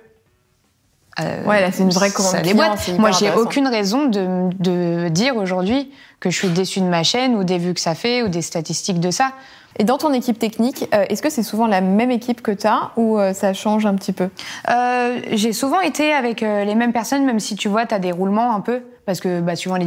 [1.18, 2.45] Euh, ouais, là, c'est une vraie commande.
[2.45, 2.91] les boîtes.
[2.99, 7.34] Moi, j'ai aucune raison de, de dire aujourd'hui que je suis déçue de ma chaîne
[7.34, 9.32] ou des vues que ça fait ou des statistiques de ça.
[9.79, 12.66] Et dans ton équipe technique, euh, est-ce que c'est souvent la même équipe que tu
[12.66, 14.29] as ou euh, ça change un petit peu?
[14.70, 18.12] Euh, J'ai souvent été avec les mêmes personnes, même si tu vois, tu as des
[18.12, 19.87] roulements un peu, parce que bah, suivant les,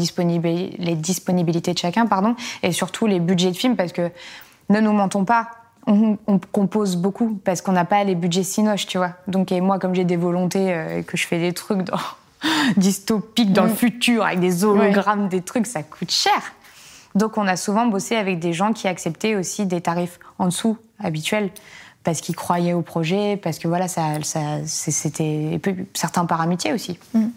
[0.77, 4.09] les disponibilités de chacun, pardon, et surtout les budgets de films, parce que
[4.69, 5.47] ne nous mentons pas,
[5.87, 6.17] on,
[6.51, 9.13] compose beaucoup, parce qu'on n'a pas les budgets sinoches, tu vois.
[9.27, 11.97] Donc, et moi, comme j'ai des volontés et que je fais des trucs dans,
[12.77, 13.75] dystopiques dans le mm.
[13.75, 16.53] futur, avec des hologrammes, des trucs, ça coûte cher.
[17.15, 20.77] Donc on a souvent bossé avec des gens qui acceptaient aussi des tarifs en dessous
[20.99, 21.51] habituels
[22.03, 24.19] parce qu'ils croyaient au projet, parce que voilà, ça,
[24.65, 25.59] c'était
[25.93, 26.97] certains par amitié aussi.
[27.13, 27.27] Mm.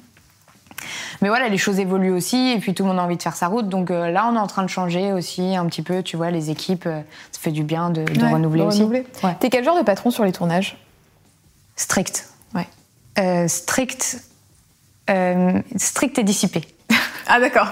[1.20, 3.36] Mais voilà, les choses évoluent aussi, et puis tout le monde a envie de faire
[3.36, 3.68] sa route.
[3.68, 6.30] Donc euh, là, on est en train de changer aussi un petit peu, tu vois,
[6.30, 7.00] les équipes, euh,
[7.30, 8.88] ça fait du bien de, renouveler aussi.
[9.40, 10.78] T'es quel genre de patron sur les tournages?
[11.76, 12.28] Strict.
[12.54, 12.66] Ouais.
[13.18, 14.22] Euh, strict.
[15.76, 16.62] strict et dissipé.
[17.26, 17.68] Ah d'accord.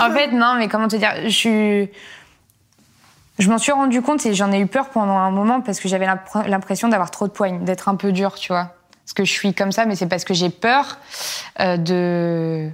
[0.00, 1.90] en fait, non, mais comment te dire, je suis...
[3.38, 5.88] Je m'en suis rendu compte et j'en ai eu peur pendant un moment parce que
[5.88, 6.06] j'avais
[6.46, 8.74] l'impression d'avoir trop de poigne, d'être un peu dur, tu vois.
[9.04, 10.98] Parce que je suis comme ça, mais c'est parce que j'ai peur
[11.60, 12.70] euh, de.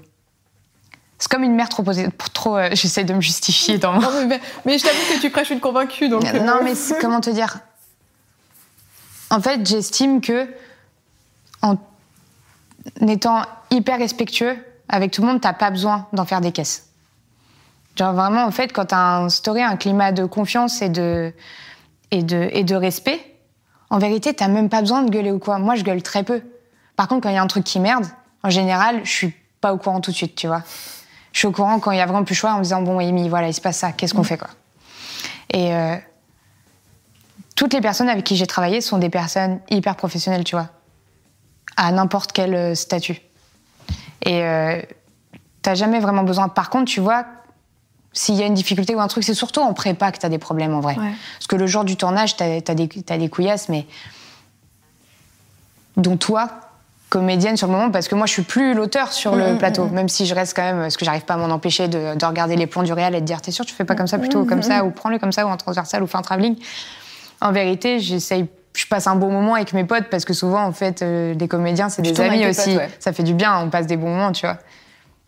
[1.18, 2.08] C'est comme une mère trop posée.
[2.34, 3.98] Trop, euh, J'essaie de me justifier dans.
[3.98, 6.22] Non, mais, mais, je t'avoue que tu prêches une convaincue, donc.
[6.34, 6.64] Non, euh.
[6.64, 7.58] mais comment te dire
[9.30, 10.48] En fait, j'estime que
[11.62, 11.76] en
[13.06, 14.56] étant hyper respectueux,
[14.88, 16.88] avec tout le monde, t'as pas besoin d'en faire des caisses.
[17.96, 21.32] Genre vraiment, en fait, quand t'as instauré un climat de confiance et de,
[22.10, 23.20] et de, et de respect,
[23.90, 25.58] en vérité, t'as même pas besoin de gueuler ou quoi.
[25.58, 26.42] Moi, je gueule très peu.
[26.96, 28.04] Par contre, quand il y a un truc qui merde,
[28.42, 30.62] en général, je suis pas au courant tout de suite, tu vois.
[31.32, 32.98] Je suis au courant quand il y a vraiment plus choix en me disant, bon,
[32.98, 34.48] Amy, voilà, il se passe ça, qu'est-ce qu'on fait, quoi.
[35.50, 35.96] Et euh,
[37.56, 40.68] toutes les personnes avec qui j'ai travaillé sont des personnes hyper professionnelles, tu vois.
[41.76, 43.20] À n'importe quel euh, statut.
[44.22, 44.80] Et euh,
[45.62, 46.48] t'as jamais vraiment besoin.
[46.48, 47.24] Par contre, tu vois,
[48.12, 50.38] s'il y a une difficulté ou un truc, c'est surtout en prépa que t'as des
[50.38, 50.96] problèmes en vrai.
[50.96, 53.86] Parce que le jour du tournage, t'as as des, as des couillasses, mais
[55.96, 56.48] dont toi,
[57.08, 60.08] comédienne sur le moment, parce que moi je suis plus l'auteur sur le plateau, même
[60.08, 62.54] si je reste quand même, parce que j'arrive pas à m'en empêcher de, de, regarder
[62.54, 64.44] les plans du réel et de dire t'es sûr tu fais pas comme ça plutôt
[64.44, 66.56] comme ça ou prends-le comme ça ou en transversal ou fais un travelling.
[67.40, 68.46] En vérité, j'essaye
[68.78, 71.48] je passe un bon moment avec mes potes parce que souvent, en fait, euh, des
[71.48, 72.78] comédiens, c'est des amis aussi.
[73.00, 74.58] Ça fait du bien, on passe des bons moments, tu vois.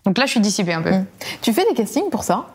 [0.05, 0.91] Donc là, je suis dissipée un peu.
[0.91, 1.05] Mm.
[1.41, 2.45] Tu fais des castings pour ça?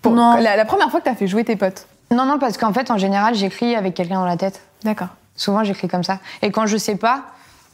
[0.00, 0.36] Pour Non.
[0.40, 1.86] La, première fois que tu as fait jouer tes potes?
[2.10, 4.62] Non, non, parce qu'en fait, en général, j'écris avec quelqu'un dans la tête.
[4.84, 5.08] D'accord.
[5.36, 6.18] Souvent, j'écris comme ça.
[6.40, 7.24] Et quand je sais pas,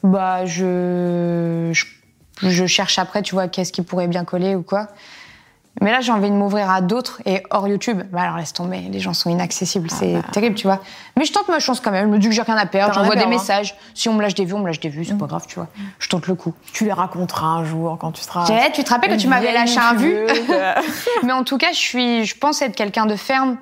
[0.02, 1.84] bah, je, je,
[2.42, 4.88] je cherche après, tu vois, qu'est-ce qui pourrait bien coller ou quoi.
[5.80, 8.02] Mais là, j'ai envie de m'ouvrir à d'autres et hors YouTube.
[8.12, 10.22] Bah alors laisse tomber, les gens sont inaccessibles, ah c'est bah.
[10.32, 10.80] terrible, tu vois.
[11.16, 12.06] Mais je tente ma chance quand même.
[12.06, 13.28] Je me dis que j'ai rien à perdre, j'envoie des hein.
[13.28, 13.74] messages.
[13.92, 15.28] Si on me lâche des vues, on me lâche des vues, c'est pas mm.
[15.28, 15.68] grave, tu vois.
[15.98, 16.54] Je tente le coup.
[16.72, 18.46] Tu les raconteras un jour quand tu seras.
[18.70, 20.16] tu te rappelles que tu m'avais lâché un vu?
[21.24, 23.56] Mais en tout cas, je suis, je pense être quelqu'un de ferme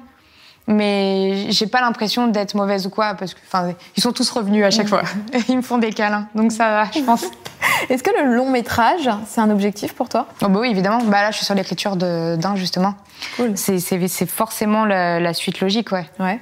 [0.72, 4.64] mais j'ai pas l'impression d'être mauvaise ou quoi parce que enfin ils sont tous revenus
[4.64, 5.02] à chaque fois.
[5.48, 6.28] Ils me font des câlins.
[6.34, 7.24] Donc ça va je pense.
[7.88, 10.26] Est-ce que le long métrage c'est un objectif pour toi?
[10.42, 11.02] Oh bah oui évidemment.
[11.04, 12.94] Bah là je suis sur l'écriture d'un justement.
[13.36, 13.56] Cool.
[13.56, 16.08] c'est forcément la, suite logique ouais.
[16.18, 16.40] Ouais.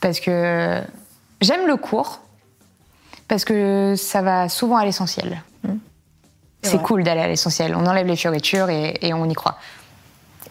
[0.00, 0.80] Parce que
[1.40, 2.20] j'aime le cours
[3.28, 5.42] parce que ça va souvent à l'essentiel.
[5.64, 5.72] Mmh.
[6.62, 7.74] c'est cool d'aller à l'essentiel.
[7.74, 9.58] On enlève les fioritures et, et on y croit.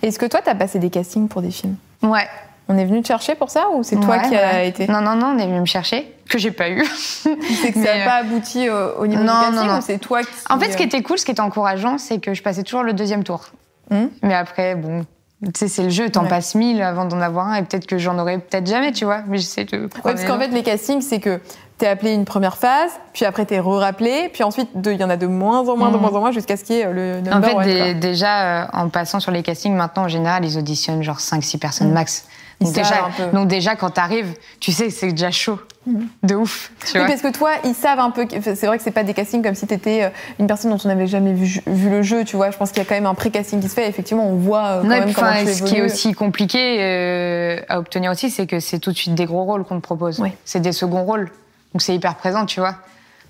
[0.01, 1.77] Est-ce que toi t'as passé des castings pour des films?
[2.01, 2.27] Ouais
[2.67, 5.15] on est venu te chercher pour ça ou c'est toi qui as été Non, non,
[5.15, 6.83] non, on est venu me chercher, que j'ai pas eu.
[6.85, 10.29] c'est que ça n'a pas abouti au, niveau non, du casting c'est toi qui...
[10.49, 12.83] En fait, ce qui était cool, ce qui était encourageant, c'est que je passais toujours
[12.83, 13.51] le deuxième tour.
[13.91, 14.07] Hmm.
[14.23, 15.05] Mais après, bon,
[15.43, 17.97] tu sais, c'est le jeu, t'en passes mille avant d'en avoir un et peut-être que
[17.97, 19.21] j'en aurais peut-être jamais, tu vois.
[19.27, 19.87] Mais j'essaie de.
[20.03, 21.39] parce qu'en fait, les castings, c'est que
[21.77, 25.17] t'es appelé une première phase, puis après t'es re-rappelé, puis ensuite il y en a
[25.17, 26.01] de moins en moins, de hmm.
[26.01, 28.89] moins en moins jusqu'à ce qu'il y ait le number En fait, déjà, euh, en
[28.89, 31.93] passant sur les castings, maintenant en général, ils auditionnent genre 5-6 personnes hmm.
[31.93, 32.25] max.
[32.61, 35.59] Donc déjà, donc déjà, quand t'arrives, tu sais que c'est déjà chaud.
[35.85, 36.07] Mhm.
[36.23, 36.71] De ouf.
[36.79, 38.25] Tu oui, vois parce que toi, ils savent un peu.
[38.41, 40.87] C'est vrai que c'est pas des castings comme si t'étais euh, une personne dont on
[40.87, 42.49] n'avait jamais vu, vu, le jeu, tu vois.
[42.49, 43.87] Je pense qu'il y a quand même un pré-casting qui se fait.
[43.87, 47.77] effectivement, on voit euh, quand même comment tu Ce qui est aussi compliqué euh, à
[47.77, 50.23] obtenir aussi, c'est que c'est tout de suite des gros rôles qu'on te propose.
[50.43, 51.29] C'est des seconds rôles.
[51.73, 52.75] Donc c'est hyper présent, tu vois.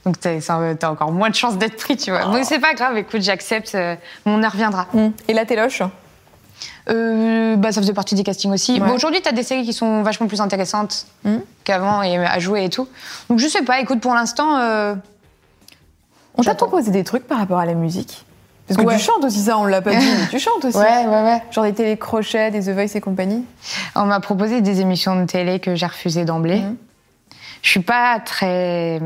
[0.05, 2.25] Donc t'as encore moins de chances d'être pris, tu vois.
[2.25, 3.75] Donc c'est pas grave, écoute, j'accepte,
[4.25, 4.87] mon heure viendra.
[4.93, 5.11] Mhm.
[5.27, 5.81] Et la téloche
[6.89, 8.81] euh, bah, ça faisait partie des castings aussi.
[8.93, 11.37] Aujourd'hui, tu as des séries qui sont vachement plus intéressantes hmm.
[11.63, 12.87] qu'avant et à jouer et tout.
[13.29, 14.57] Donc je sais pas, écoute, pour l'instant.
[14.57, 14.95] Euh,
[16.37, 18.25] on t'a proposé des trucs par rapport à la musique
[18.67, 20.77] Parce que tu chantes aussi, ça, on l'a pas dit, mais tu chantes aussi.
[20.77, 21.41] Ouais, ouais, ouais.
[21.49, 23.45] Genre des télécrochets, des The Voice et compagnie
[23.95, 26.59] On m'a proposé des émissions de télé que j'ai refusées d'emblée.
[26.59, 26.75] Hmm.
[27.61, 29.01] Je suis pas très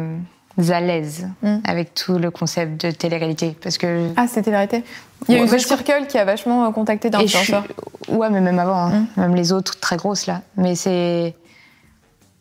[0.70, 1.60] à l'aise hmm.
[1.64, 3.56] avec tout le concept de télé-réalité.
[3.62, 4.10] Parce que...
[4.18, 4.84] Ah, c'est télé-réalité?
[5.30, 7.64] Il y a eu The Circle qui a vachement euh, contacté d'influenceurs.
[7.64, 8.16] Suis...
[8.16, 9.08] Ouais, mais même avant, hein.
[9.16, 9.22] hmm.
[9.22, 10.42] même les autres très grosses là.
[10.58, 11.36] Mais c'est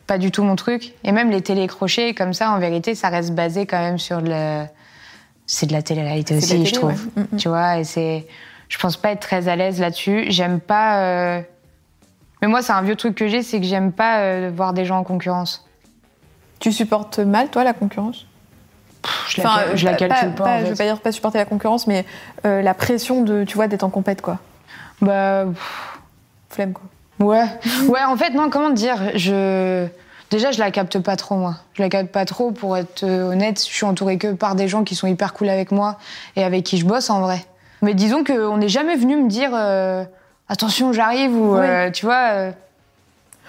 [0.06, 0.94] pas du tout mon truc.
[1.04, 4.64] Et même les télé-crochets, comme ça, en vérité, ça reste basé quand même sur le.
[5.46, 7.06] C'est de la télé-réalité aussi, je trouve.
[7.14, 8.26] Hmm, tu vois, et c'est.
[8.68, 10.26] Je pense pas être très à l'aise là-dessus.
[10.28, 11.00] J'aime pas.
[11.00, 11.40] Euh,
[12.42, 14.84] mais moi, c'est un vieux truc que j'ai, c'est que j'aime pas euh, voir des
[14.84, 15.66] gens en concurrence.
[16.60, 18.26] Tu supportes mal, toi, la concurrence?
[19.28, 20.44] Je, la, je la calcule pas.
[20.44, 22.04] pas Je veux pas dire pas supporter la concurrence, mais
[22.44, 24.38] euh, la pression de, tu vois, d'être en compète, quoi.
[25.00, 25.44] Bah.
[26.50, 27.26] Flemme, quoi.
[27.26, 27.44] Ouais.
[27.88, 29.86] ouais, en fait, non, comment dire Je.
[30.30, 31.54] Déjà, je la capte pas trop, moi.
[31.72, 33.58] Je la capte pas trop, pour être euh, honnête.
[33.58, 35.98] Je suis entourée que par des gens qui sont hyper cool avec moi
[36.36, 37.44] et avec qui je bosse, en vrai.
[37.80, 40.04] Mais disons qu'on n'est jamais venu me dire euh,
[40.48, 41.58] attention, j'arrive ou
[41.94, 42.52] tu vois.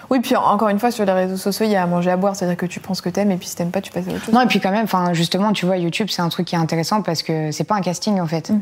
[0.09, 2.17] Oui, puis encore une fois, sur les réseaux sociaux, il y a à manger à
[2.17, 2.35] boire.
[2.35, 4.11] C'est-à-dire que tu prends ce que t'aimes et puis si t'aimes pas, tu passes à
[4.11, 4.33] autre chose.
[4.33, 7.01] Non, et puis quand même, justement, tu vois, YouTube, c'est un truc qui est intéressant
[7.01, 8.49] parce que c'est pas un casting en fait.
[8.49, 8.59] Mm.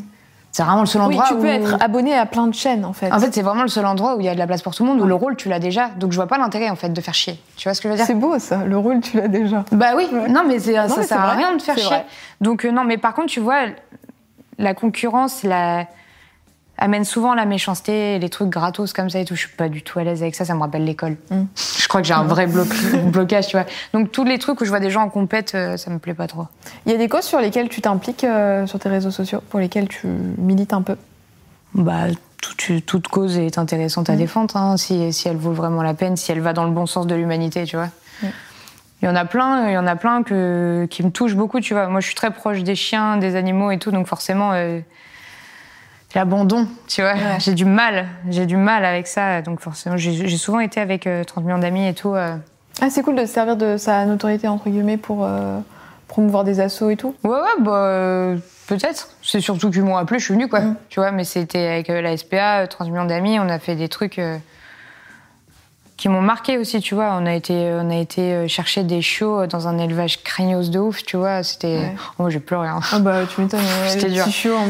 [0.52, 2.94] C'est vraiment le seul endroit oui, tu peux être abonné à plein de chaînes en
[2.94, 3.12] fait.
[3.12, 4.74] En fait, c'est vraiment le seul endroit où il y a de la place pour
[4.74, 5.90] tout le monde, où le rôle tu l'as déjà.
[5.90, 7.40] Donc je vois pas l'intérêt en fait de faire chier.
[7.58, 8.06] Tu vois ce que je veux dire?
[8.06, 9.66] C'est beau ça, le rôle tu l'as déjà.
[9.72, 11.98] Bah oui, non mais, ça sert à rien de faire chier.
[12.42, 13.66] Donc euh, non, mais par contre, tu vois,
[14.58, 15.86] la concurrence, la
[16.78, 19.36] amène souvent la méchanceté, les trucs gratos comme ça et tout.
[19.36, 21.18] Je suis pas du tout à l'aise avec ça, ça me rappelle l'école.
[21.30, 21.44] Mm.
[21.56, 22.48] Je crois que j'ai un vrai
[23.06, 23.66] blocage, tu vois.
[23.94, 26.14] Donc tous les trucs où je vois des gens en compète, euh, ça me plaît
[26.14, 26.48] pas trop.
[26.86, 29.60] Il y a des causes sur lesquelles tu t'impliques euh, sur tes réseaux sociaux, pour
[29.60, 30.96] lesquelles tu milites un peu?
[31.74, 32.06] Bah
[32.42, 34.18] toute, toute cause est intéressante à mm.
[34.18, 36.86] défendre, hein, si, si, elle vaut vraiment la peine, si elle va dans le bon
[36.86, 37.90] sens de l'humanité, tu vois.
[38.22, 38.28] Mm.
[39.02, 41.60] Il y en a plein, il y en a plein que, qui me touchent beaucoup,
[41.60, 41.88] tu vois.
[41.88, 44.80] Moi, je suis très proche des chiens, des animaux et tout, donc forcément, euh,
[46.18, 47.14] l'abandon, tu vois.
[47.38, 49.42] J'ai du mal, j'ai du mal avec ça.
[49.44, 52.16] Donc forcément, j'ai souvent été avec 30 euh, millions d'amis et tout.
[52.16, 52.36] Euh.
[52.82, 55.60] Ah, c'est cool de se servir de sa notoriété, entre guillemets, pour euh,
[56.08, 58.34] promouvoir des assos et tout Ouais, ouais, bah,
[58.68, 59.10] peut-être.
[59.22, 60.62] C'est surtout qu'ils m'ont appelé, je suis venue, quoi.
[60.62, 60.76] Mm.
[60.90, 64.20] Tu vois, mais c'était avec la SPA, 30 millions d'amis, on a fait des trucs
[65.98, 67.18] qui m'ont marqué aussi, tu vois.
[67.20, 70.80] On a été, on a été euh, chercher des chiots dans un élevage craignos de
[70.80, 71.42] ouf, tu vois.
[71.42, 71.92] C'était.
[71.98, 72.68] Oh, moi, j'ai pleuré.
[72.68, 72.80] Hein.
[72.92, 73.60] Ah bah, tu m'étonnes.
[73.88, 74.26] C'était dur.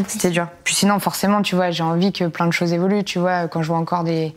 [0.07, 0.47] C'était dur.
[0.63, 3.49] Puis sinon, forcément, tu vois, j'ai envie que plein de choses évoluent, tu vois.
[3.49, 4.33] Quand je vois encore des.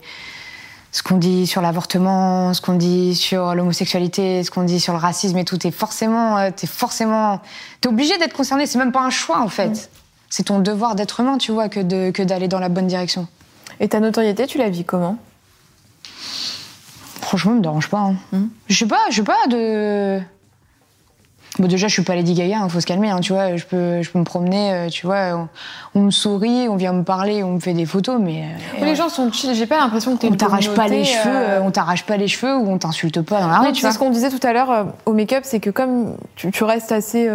[0.93, 4.99] Ce qu'on dit sur l'avortement, ce qu'on dit sur l'homosexualité, ce qu'on dit sur le
[4.99, 6.37] racisme et tout, t'es forcément.
[6.37, 7.39] Euh, t'es forcément.
[7.79, 8.65] T'es obligé d'être concerné.
[8.65, 9.89] C'est même pas un choix, en fait.
[10.29, 13.27] C'est ton devoir d'être humain, tu vois, que d'aller que dans la bonne direction.
[13.79, 15.17] Et ta notoriété, tu la vis comment?
[17.31, 17.99] Franchement, me dérange pas.
[17.99, 18.15] Hein.
[18.33, 18.47] Hmm.
[18.67, 20.19] Je sais pas, je sais pas de.
[21.59, 23.55] Bon, déjà, je suis pas Lady Gaga, il hein, faut se calmer, hein, tu vois.
[23.55, 25.47] Je peux, je peux me promener, euh, tu vois.
[25.95, 28.49] On, me sourit, on vient me parler, on me fait des photos, mais.
[28.81, 29.55] Euh, les gens sont chill.
[29.55, 30.27] J'ai pas l'impression que t'es.
[30.27, 33.39] On t'arrache pas les cheveux, euh, on t'arrache pas les cheveux ou on t'insulte pas
[33.39, 33.91] dans la rue, tu vois.
[33.91, 37.29] C'est ce qu'on disait tout à l'heure au make-up, c'est que comme tu, restes assez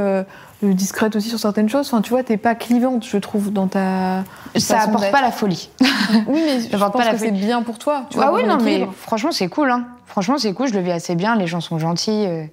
[0.62, 1.86] discrète aussi sur certaines choses.
[1.86, 4.24] Enfin, tu vois, t'es pas clivante, je trouve, dans ta.
[4.56, 5.70] Ça apporte pas la folie.
[6.26, 8.06] oui, mais je pense pas que c'est bien pour toi.
[8.10, 9.70] Tu ah oui, non, mais franchement, c'est cool.
[9.70, 9.84] Hein.
[10.06, 10.68] Franchement, c'est cool.
[10.68, 11.36] Je le vis assez bien.
[11.36, 12.24] Les gens sont gentils.
[12.26, 12.44] Euh.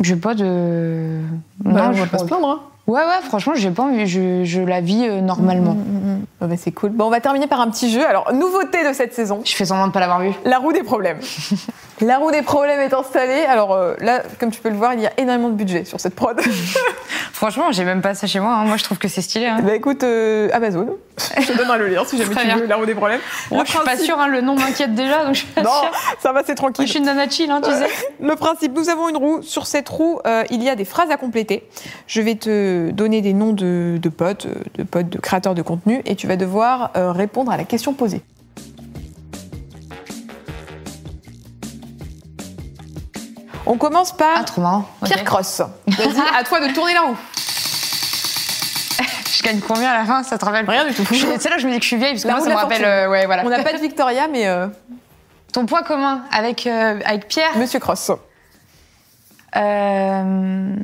[0.00, 1.20] J'ai pas de.
[1.58, 2.48] Bah, non, je vais pas se plaindre.
[2.48, 2.60] Hein.
[2.86, 5.74] Ouais, ouais, franchement, j'ai pas envie, je, je, la vis euh, normalement.
[5.74, 6.90] Mm, mm, bah, c'est cool.
[6.90, 8.04] Bon, on va terminer par un petit jeu.
[8.06, 9.42] Alors, nouveauté de cette saison.
[9.44, 10.32] Je fais semblant de pas l'avoir vu.
[10.44, 11.18] La roue des problèmes.
[12.00, 13.44] la roue des problèmes est installée.
[13.46, 16.00] Alors euh, là, comme tu peux le voir, il y a énormément de budget sur
[16.00, 16.40] cette prod.
[17.32, 18.54] Franchement, j'ai même pas ça chez moi.
[18.54, 18.64] Hein.
[18.64, 19.46] Moi, je trouve que c'est stylé.
[19.46, 19.60] Hein.
[19.62, 20.96] Bah écoute, euh, Amazon,
[21.40, 23.20] je te donnerai le lien si jamais tu veux la roue des problèmes.
[23.50, 25.70] Moi, je suis pas sûre, hein, le nom m'inquiète déjà, donc je suis pas non,
[26.20, 26.86] ça va, c'est tranquille.
[26.86, 27.86] je suis une nana chill, tu sais.
[28.20, 29.42] le principe, nous avons une roue.
[29.42, 30.20] Sur cette roue,
[30.50, 31.68] il y a des phrases à compléter.
[32.06, 36.02] Je vais te donner des noms de, de potes, de potes de créateurs de contenu,
[36.04, 38.22] et tu vas devoir répondre à la question posée.
[43.66, 45.04] On commence par ah.
[45.04, 45.60] Pierre Cross.
[45.86, 47.16] Vas-y, à toi de tourner la roue.
[49.32, 51.04] Je gagne combien à la fin Ça te rappelle Rien du tout.
[51.04, 52.50] C'est là que je me dis que je suis vieille, parce que La moi, ça
[52.50, 52.84] me rappelle.
[52.84, 53.44] euh, ouais, voilà.
[53.44, 54.66] On n'a pas de Victoria, mais euh,
[55.52, 58.12] Ton point commun avec, euh, avec Pierre Monsieur Cross.
[59.56, 60.76] Euh,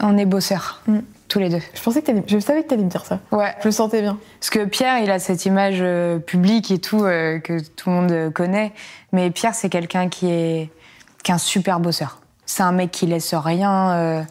[0.00, 0.98] On est bosseurs, Mm.
[1.28, 1.60] Tous les deux.
[1.74, 3.18] Je pensais que je savais que t'allais me dire ça.
[3.32, 3.54] Ouais.
[3.60, 4.16] Je le sentais bien.
[4.40, 7.96] Parce que Pierre, il a cette image euh, publique et tout, euh, que tout le
[7.96, 8.72] monde euh, connaît.
[9.12, 10.70] Mais Pierre, c'est quelqu'un qui est,
[11.22, 12.18] qui est un super bosseur.
[12.46, 14.22] C'est un mec qui laisse rien, euh,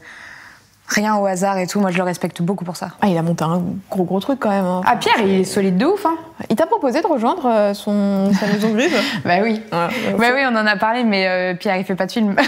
[0.88, 1.82] rien au hasard et tout.
[1.82, 2.92] Moi, je le respecte beaucoup pour ça.
[3.02, 4.64] Ah, il a monté un gros gros truc quand même.
[4.66, 4.82] hein.
[4.86, 6.16] Ah, Pierre, il est solide de ouf, hein
[6.50, 9.62] Il t'a proposé de rejoindre son, sa maison grise Bah oui.
[9.74, 12.36] Ouais, Bah oui, on en a parlé, mais Pierre, il fait pas de film.
[12.36, 12.44] Bah,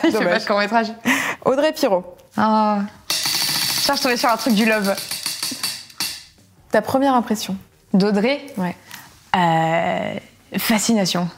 [0.04, 0.88] il fait pas de court-métrage.
[1.46, 2.04] Audrey Pirot,
[2.36, 2.80] Ah.
[3.86, 4.96] Ça, je tombais sur un truc du love.
[6.72, 7.56] ta première impression
[7.94, 8.74] D'Audrey Ouais.
[9.36, 10.18] Euh,
[10.58, 11.28] Fascination.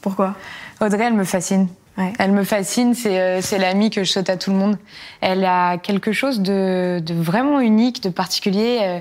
[0.00, 0.34] Pourquoi
[0.80, 1.68] Audrey, elle me fascine.
[1.98, 2.14] Ouais.
[2.18, 4.78] Elle me fascine, c'est euh, l'amie que je saute à tout le monde.
[5.20, 8.78] Elle a quelque chose de, de vraiment unique, de particulier.
[8.82, 9.00] euh.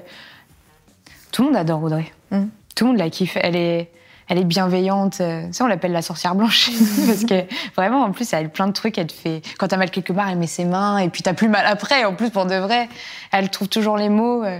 [1.32, 2.12] Tout le monde adore Audrey.
[2.32, 2.45] Mm.
[2.76, 3.38] Tout le monde la kiffe.
[3.39, 3.89] Elle est,
[4.30, 5.21] elle est bienveillante.
[5.21, 6.69] euh, Ça, on l'appelle la sorcière blanche.
[7.07, 8.97] Parce que vraiment, en plus, elle a plein de trucs.
[8.97, 9.41] Elle te fait.
[9.57, 10.97] Quand t'as mal quelque part, elle met ses mains.
[10.99, 12.03] Et puis t'as plus mal après.
[12.05, 12.89] En plus, pour de vrai,
[13.32, 14.43] elle trouve toujours les mots.
[14.43, 14.59] euh.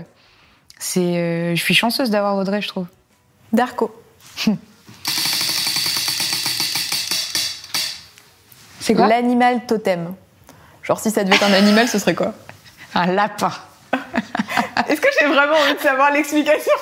[0.78, 2.86] C'est, euh, je suis chanceuse d'avoir Audrey, je trouve.
[3.52, 3.94] Darko.
[8.80, 9.06] C'est quoi?
[9.08, 10.14] L'animal totem.
[10.82, 12.32] Genre, si ça devait être un animal, ce serait quoi?
[12.94, 13.52] Un lapin.
[14.88, 16.72] Est-ce que j'ai vraiment envie de savoir l'explication?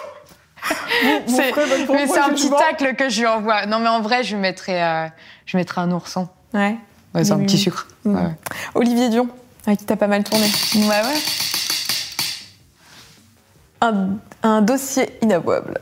[1.27, 1.53] C'est-
[1.93, 3.67] mais c'est un petit tacle que je lui envoie.
[3.67, 5.07] Non, mais en vrai, je lui mettrais, euh,
[5.47, 6.29] je mettrais un ourson.
[6.55, 6.77] Ouais.
[7.15, 7.87] Ouais, c'est un Oui, petit sucre.
[8.05, 8.15] Mm.
[8.15, 8.31] Ouais.
[8.75, 9.29] Olivier Dion,
[9.67, 10.47] avec qui t'as pas mal tourné.
[10.75, 11.21] ouais, ouais.
[13.81, 14.09] Un,
[14.43, 15.79] un dossier inavouable.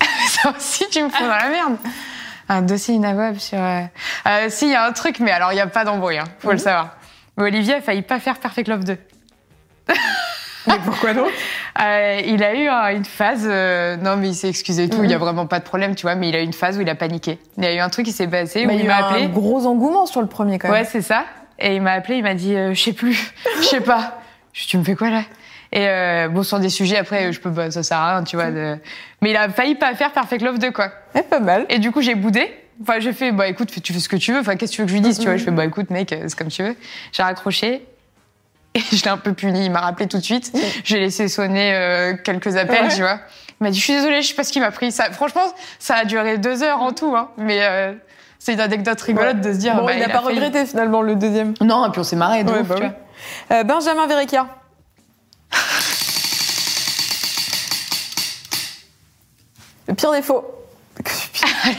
[0.28, 1.76] Ça aussi, tu me fous dans la merde.
[2.48, 3.58] Un dossier inavouable sur.
[3.58, 3.82] Euh...
[4.26, 6.24] euh, si, il y a un truc, mais alors, il n'y a pas d'embrouille, hein,
[6.40, 6.96] faut le savoir.
[7.36, 8.98] Mais Olivier a failli pas faire Perfect Love 2.
[10.68, 11.30] Mais pourquoi donc
[11.80, 14.96] Euh, il a eu euh, une phase, euh, non mais il s'est excusé et tout,
[14.98, 15.10] il Mhm.
[15.10, 16.80] y a vraiment pas de problème, tu vois, mais il a eu une phase où
[16.80, 17.38] il a paniqué.
[17.56, 18.96] Il y a eu un truc qui s'est passé Bah, où Il y il a
[18.98, 19.24] eu m'a appelé.
[19.24, 20.88] un gros engouement sur le premier quand Ouais, même.
[20.90, 21.24] c'est ça.
[21.60, 24.18] Et il m'a appelé, il m'a dit, euh, je sais plus, je sais pas.
[24.52, 25.22] Je tu me fais quoi là?
[25.70, 28.34] Et euh, bon, sur des sujets après, je peux, bah, ça sert à rien, tu
[28.36, 28.50] vois.
[28.50, 28.76] De...
[29.22, 30.90] Mais il a failli pas faire Perfect Love 2, quoi.
[31.14, 31.66] Ouais, pas mal.
[31.68, 32.50] Et du coup, j'ai boudé.
[32.82, 34.38] Enfin, j'ai fait, bah écoute, tu fais ce que tu veux.
[34.40, 35.36] Enfin, qu'est-ce que tu veux que je lui dise, tu vois?
[35.36, 36.76] Je fais, bah écoute, mec, euh, c'est comme tu veux.
[37.12, 37.82] J'ai raccroché.
[38.78, 39.64] Et je l'ai un peu puni.
[39.66, 40.52] Il m'a rappelé tout de suite.
[40.84, 42.94] J'ai laissé sonner euh, quelques appels, Ouais.
[42.94, 43.20] tu vois.
[43.60, 44.92] Il m'a dit, je suis désolée, je sais pas ce qui m'a pris.
[44.92, 45.42] Ça, franchement,
[45.78, 47.30] ça a duré deux heures en tout, hein.
[47.38, 47.92] Mais euh,
[48.38, 51.16] c'est une anecdote rigolote de se dire, Bon, bah, il n'a pas regretté finalement le
[51.16, 51.54] deuxième.
[51.60, 52.88] Non, et puis on s'est marré de Ouais, ouf, bah tu oui.
[53.48, 53.56] vois.
[53.58, 54.46] Euh, Benjamin Verrecchia.
[59.86, 60.44] Le pire défaut.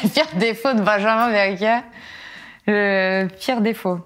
[0.03, 1.83] Le pire défaut de Benjamin Verrecchia.
[2.67, 3.99] Le pire défaut.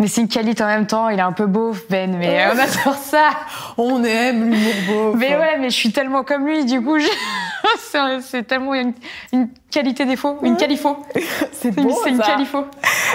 [0.00, 2.58] Mais c'est une qualité en même temps, il est un peu beauf, Ben, mais on
[2.58, 3.30] adore ça.
[3.78, 5.14] On aime l'humour beau.
[5.16, 8.92] Mais ouais, mais je suis tellement comme lui, du coup, je- c'est tellement une,
[9.32, 10.96] une qualité défaut, une qualifo.
[11.52, 12.66] c'est beau c'est une qualifo.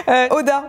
[0.07, 0.63] Euh, Oda.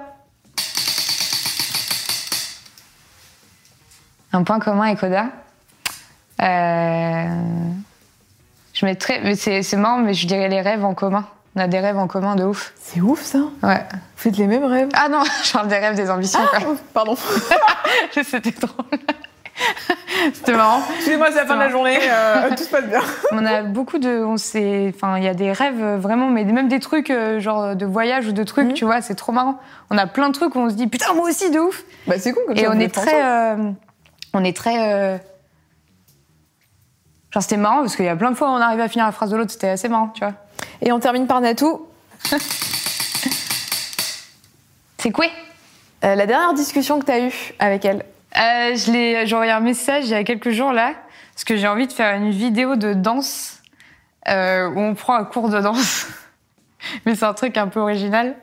[4.32, 5.26] Un point commun avec Oda.
[6.42, 7.26] Euh,
[8.72, 11.26] Je mettrais, c'est marrant, mais je dirais les rêves en commun.
[11.56, 12.72] On a des rêves en commun de ouf.
[12.76, 13.38] C'est ouf ça.
[13.62, 13.84] Ouais.
[13.90, 14.88] Vous faites les mêmes rêves.
[14.94, 16.70] Ah non, je parle des rêves, des ambitions, quoi.
[16.70, 17.16] Ouf, Pardon.
[18.12, 18.84] C'était drôle.
[20.32, 20.80] C'était marrant.
[20.94, 21.98] Excusez-moi, c'est la fin de la journée.
[22.02, 23.00] euh, tout se passe bien.
[23.32, 24.24] On a beaucoup de.
[24.24, 24.34] On
[24.94, 27.84] Enfin, il y a des rêves euh, vraiment, mais même des trucs, euh, genre de
[27.84, 28.72] voyage ou de trucs, Mhm.
[28.74, 29.58] tu vois, c'est trop marrant.
[29.90, 31.82] On a plein de trucs où on se dit, putain, moi aussi, de ouf.
[32.06, 32.44] Bah c'est cool.
[32.46, 33.22] Comme Et ça, on est très.
[33.22, 33.68] ensemble.
[33.68, 33.72] euh,
[34.34, 34.92] on est très.
[34.94, 35.18] euh,
[37.32, 39.06] Genre, c'était marrant parce qu'il y a plein de fois où on arrivait à finir
[39.06, 40.34] la phrase de l'autre, c'était assez marrant, tu vois.
[40.82, 41.86] Et on termine par Natou.
[44.98, 45.26] C'est quoi?
[46.04, 48.04] Euh, la dernière discussion que tu as eue avec elle?
[48.36, 50.94] Euh, je l'ai, j'ai envoyé un message il y a quelques jours là,
[51.34, 53.60] parce que j'ai envie de faire une vidéo de danse
[54.28, 56.06] euh, où on prend un cours de danse.
[57.06, 58.34] Mais c'est un truc un peu original.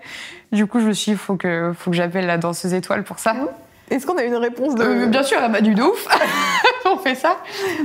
[0.51, 3.19] Du coup, je me suis dit, faut que, faut que j'appelle la danseuse étoile pour
[3.19, 3.35] ça.
[3.89, 4.83] Est-ce qu'on a une réponse de.
[4.83, 6.07] Euh, bien sûr, elle m'a dit de ouf.
[6.93, 7.37] on fait ça.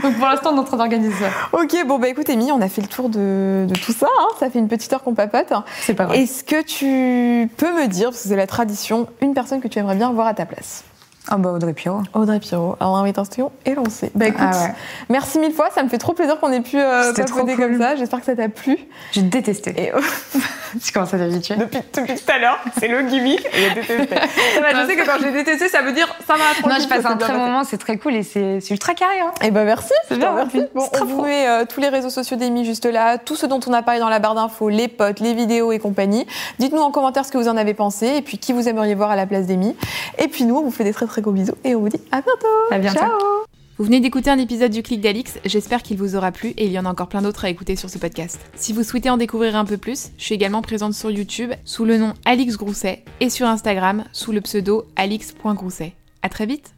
[0.03, 1.31] Donc pour l'instant, on est en train d'organiser ça.
[1.59, 4.07] Ok, bon bah écoute, Amy, on a fait le tour de, de tout ça.
[4.21, 4.29] hein.
[4.39, 5.53] Ça fait une petite heure qu'on papote.
[5.81, 6.17] C'est pas grave.
[6.17, 9.79] Est-ce que tu peux me dire, parce que c'est la tradition, une personne que tu
[9.79, 10.85] aimerais bien voir à ta place?
[11.29, 12.01] Ah bah Audrey Pirot.
[12.15, 12.77] Audrey Pirot.
[12.81, 14.11] Alors l'invitation est lancée.
[14.15, 14.75] Bah écoute, Ah ouais.
[15.09, 17.57] merci mille fois, ça me fait trop plaisir qu'on ait pu euh, papoter cool.
[17.57, 17.95] comme ça.
[17.97, 18.77] J'espère que ça t'a plu.
[19.13, 19.75] J'ai détesté.
[19.79, 19.93] Et
[20.83, 21.57] Tu commences à t'habituer.
[21.57, 23.45] depuis, depuis tout à l'heure, c'est le gimmick.
[23.45, 24.07] Et j'ai détesté.
[24.61, 27.05] Va, je sais que quand j'ai détesté, ça veut dire ça m'a Non, je passe
[27.05, 29.21] un très bon moment, c'est très cool et c'est c'est ultra carré.
[29.21, 29.33] Hein.
[29.43, 30.63] Et ben merci, te bien, merci.
[30.75, 33.47] Bon, C'est on vous met euh, tous les réseaux sociaux d'Amy juste là, tout ce
[33.47, 36.27] dont on a parlé dans la barre d'infos, les potes, les vidéos et compagnie.
[36.59, 39.11] Dites-nous en commentaire ce que vous en avez pensé et puis qui vous aimeriez voir
[39.11, 39.77] à la place d'Amy.
[40.19, 42.01] Et puis nous, on vous fait des très très gros bisous et on vous dit
[42.11, 42.47] à bientôt.
[42.71, 42.99] À bientôt.
[42.99, 43.11] Ciao.
[43.79, 46.73] Vous venez d'écouter un épisode du Clic d'Alix, j'espère qu'il vous aura plu et il
[46.73, 48.39] y en a encore plein d'autres à écouter sur ce podcast.
[48.55, 51.85] Si vous souhaitez en découvrir un peu plus, je suis également présente sur YouTube sous
[51.85, 55.95] le nom Alix Grousset et sur Instagram sous le pseudo alix.grousset.
[56.23, 56.75] À très vite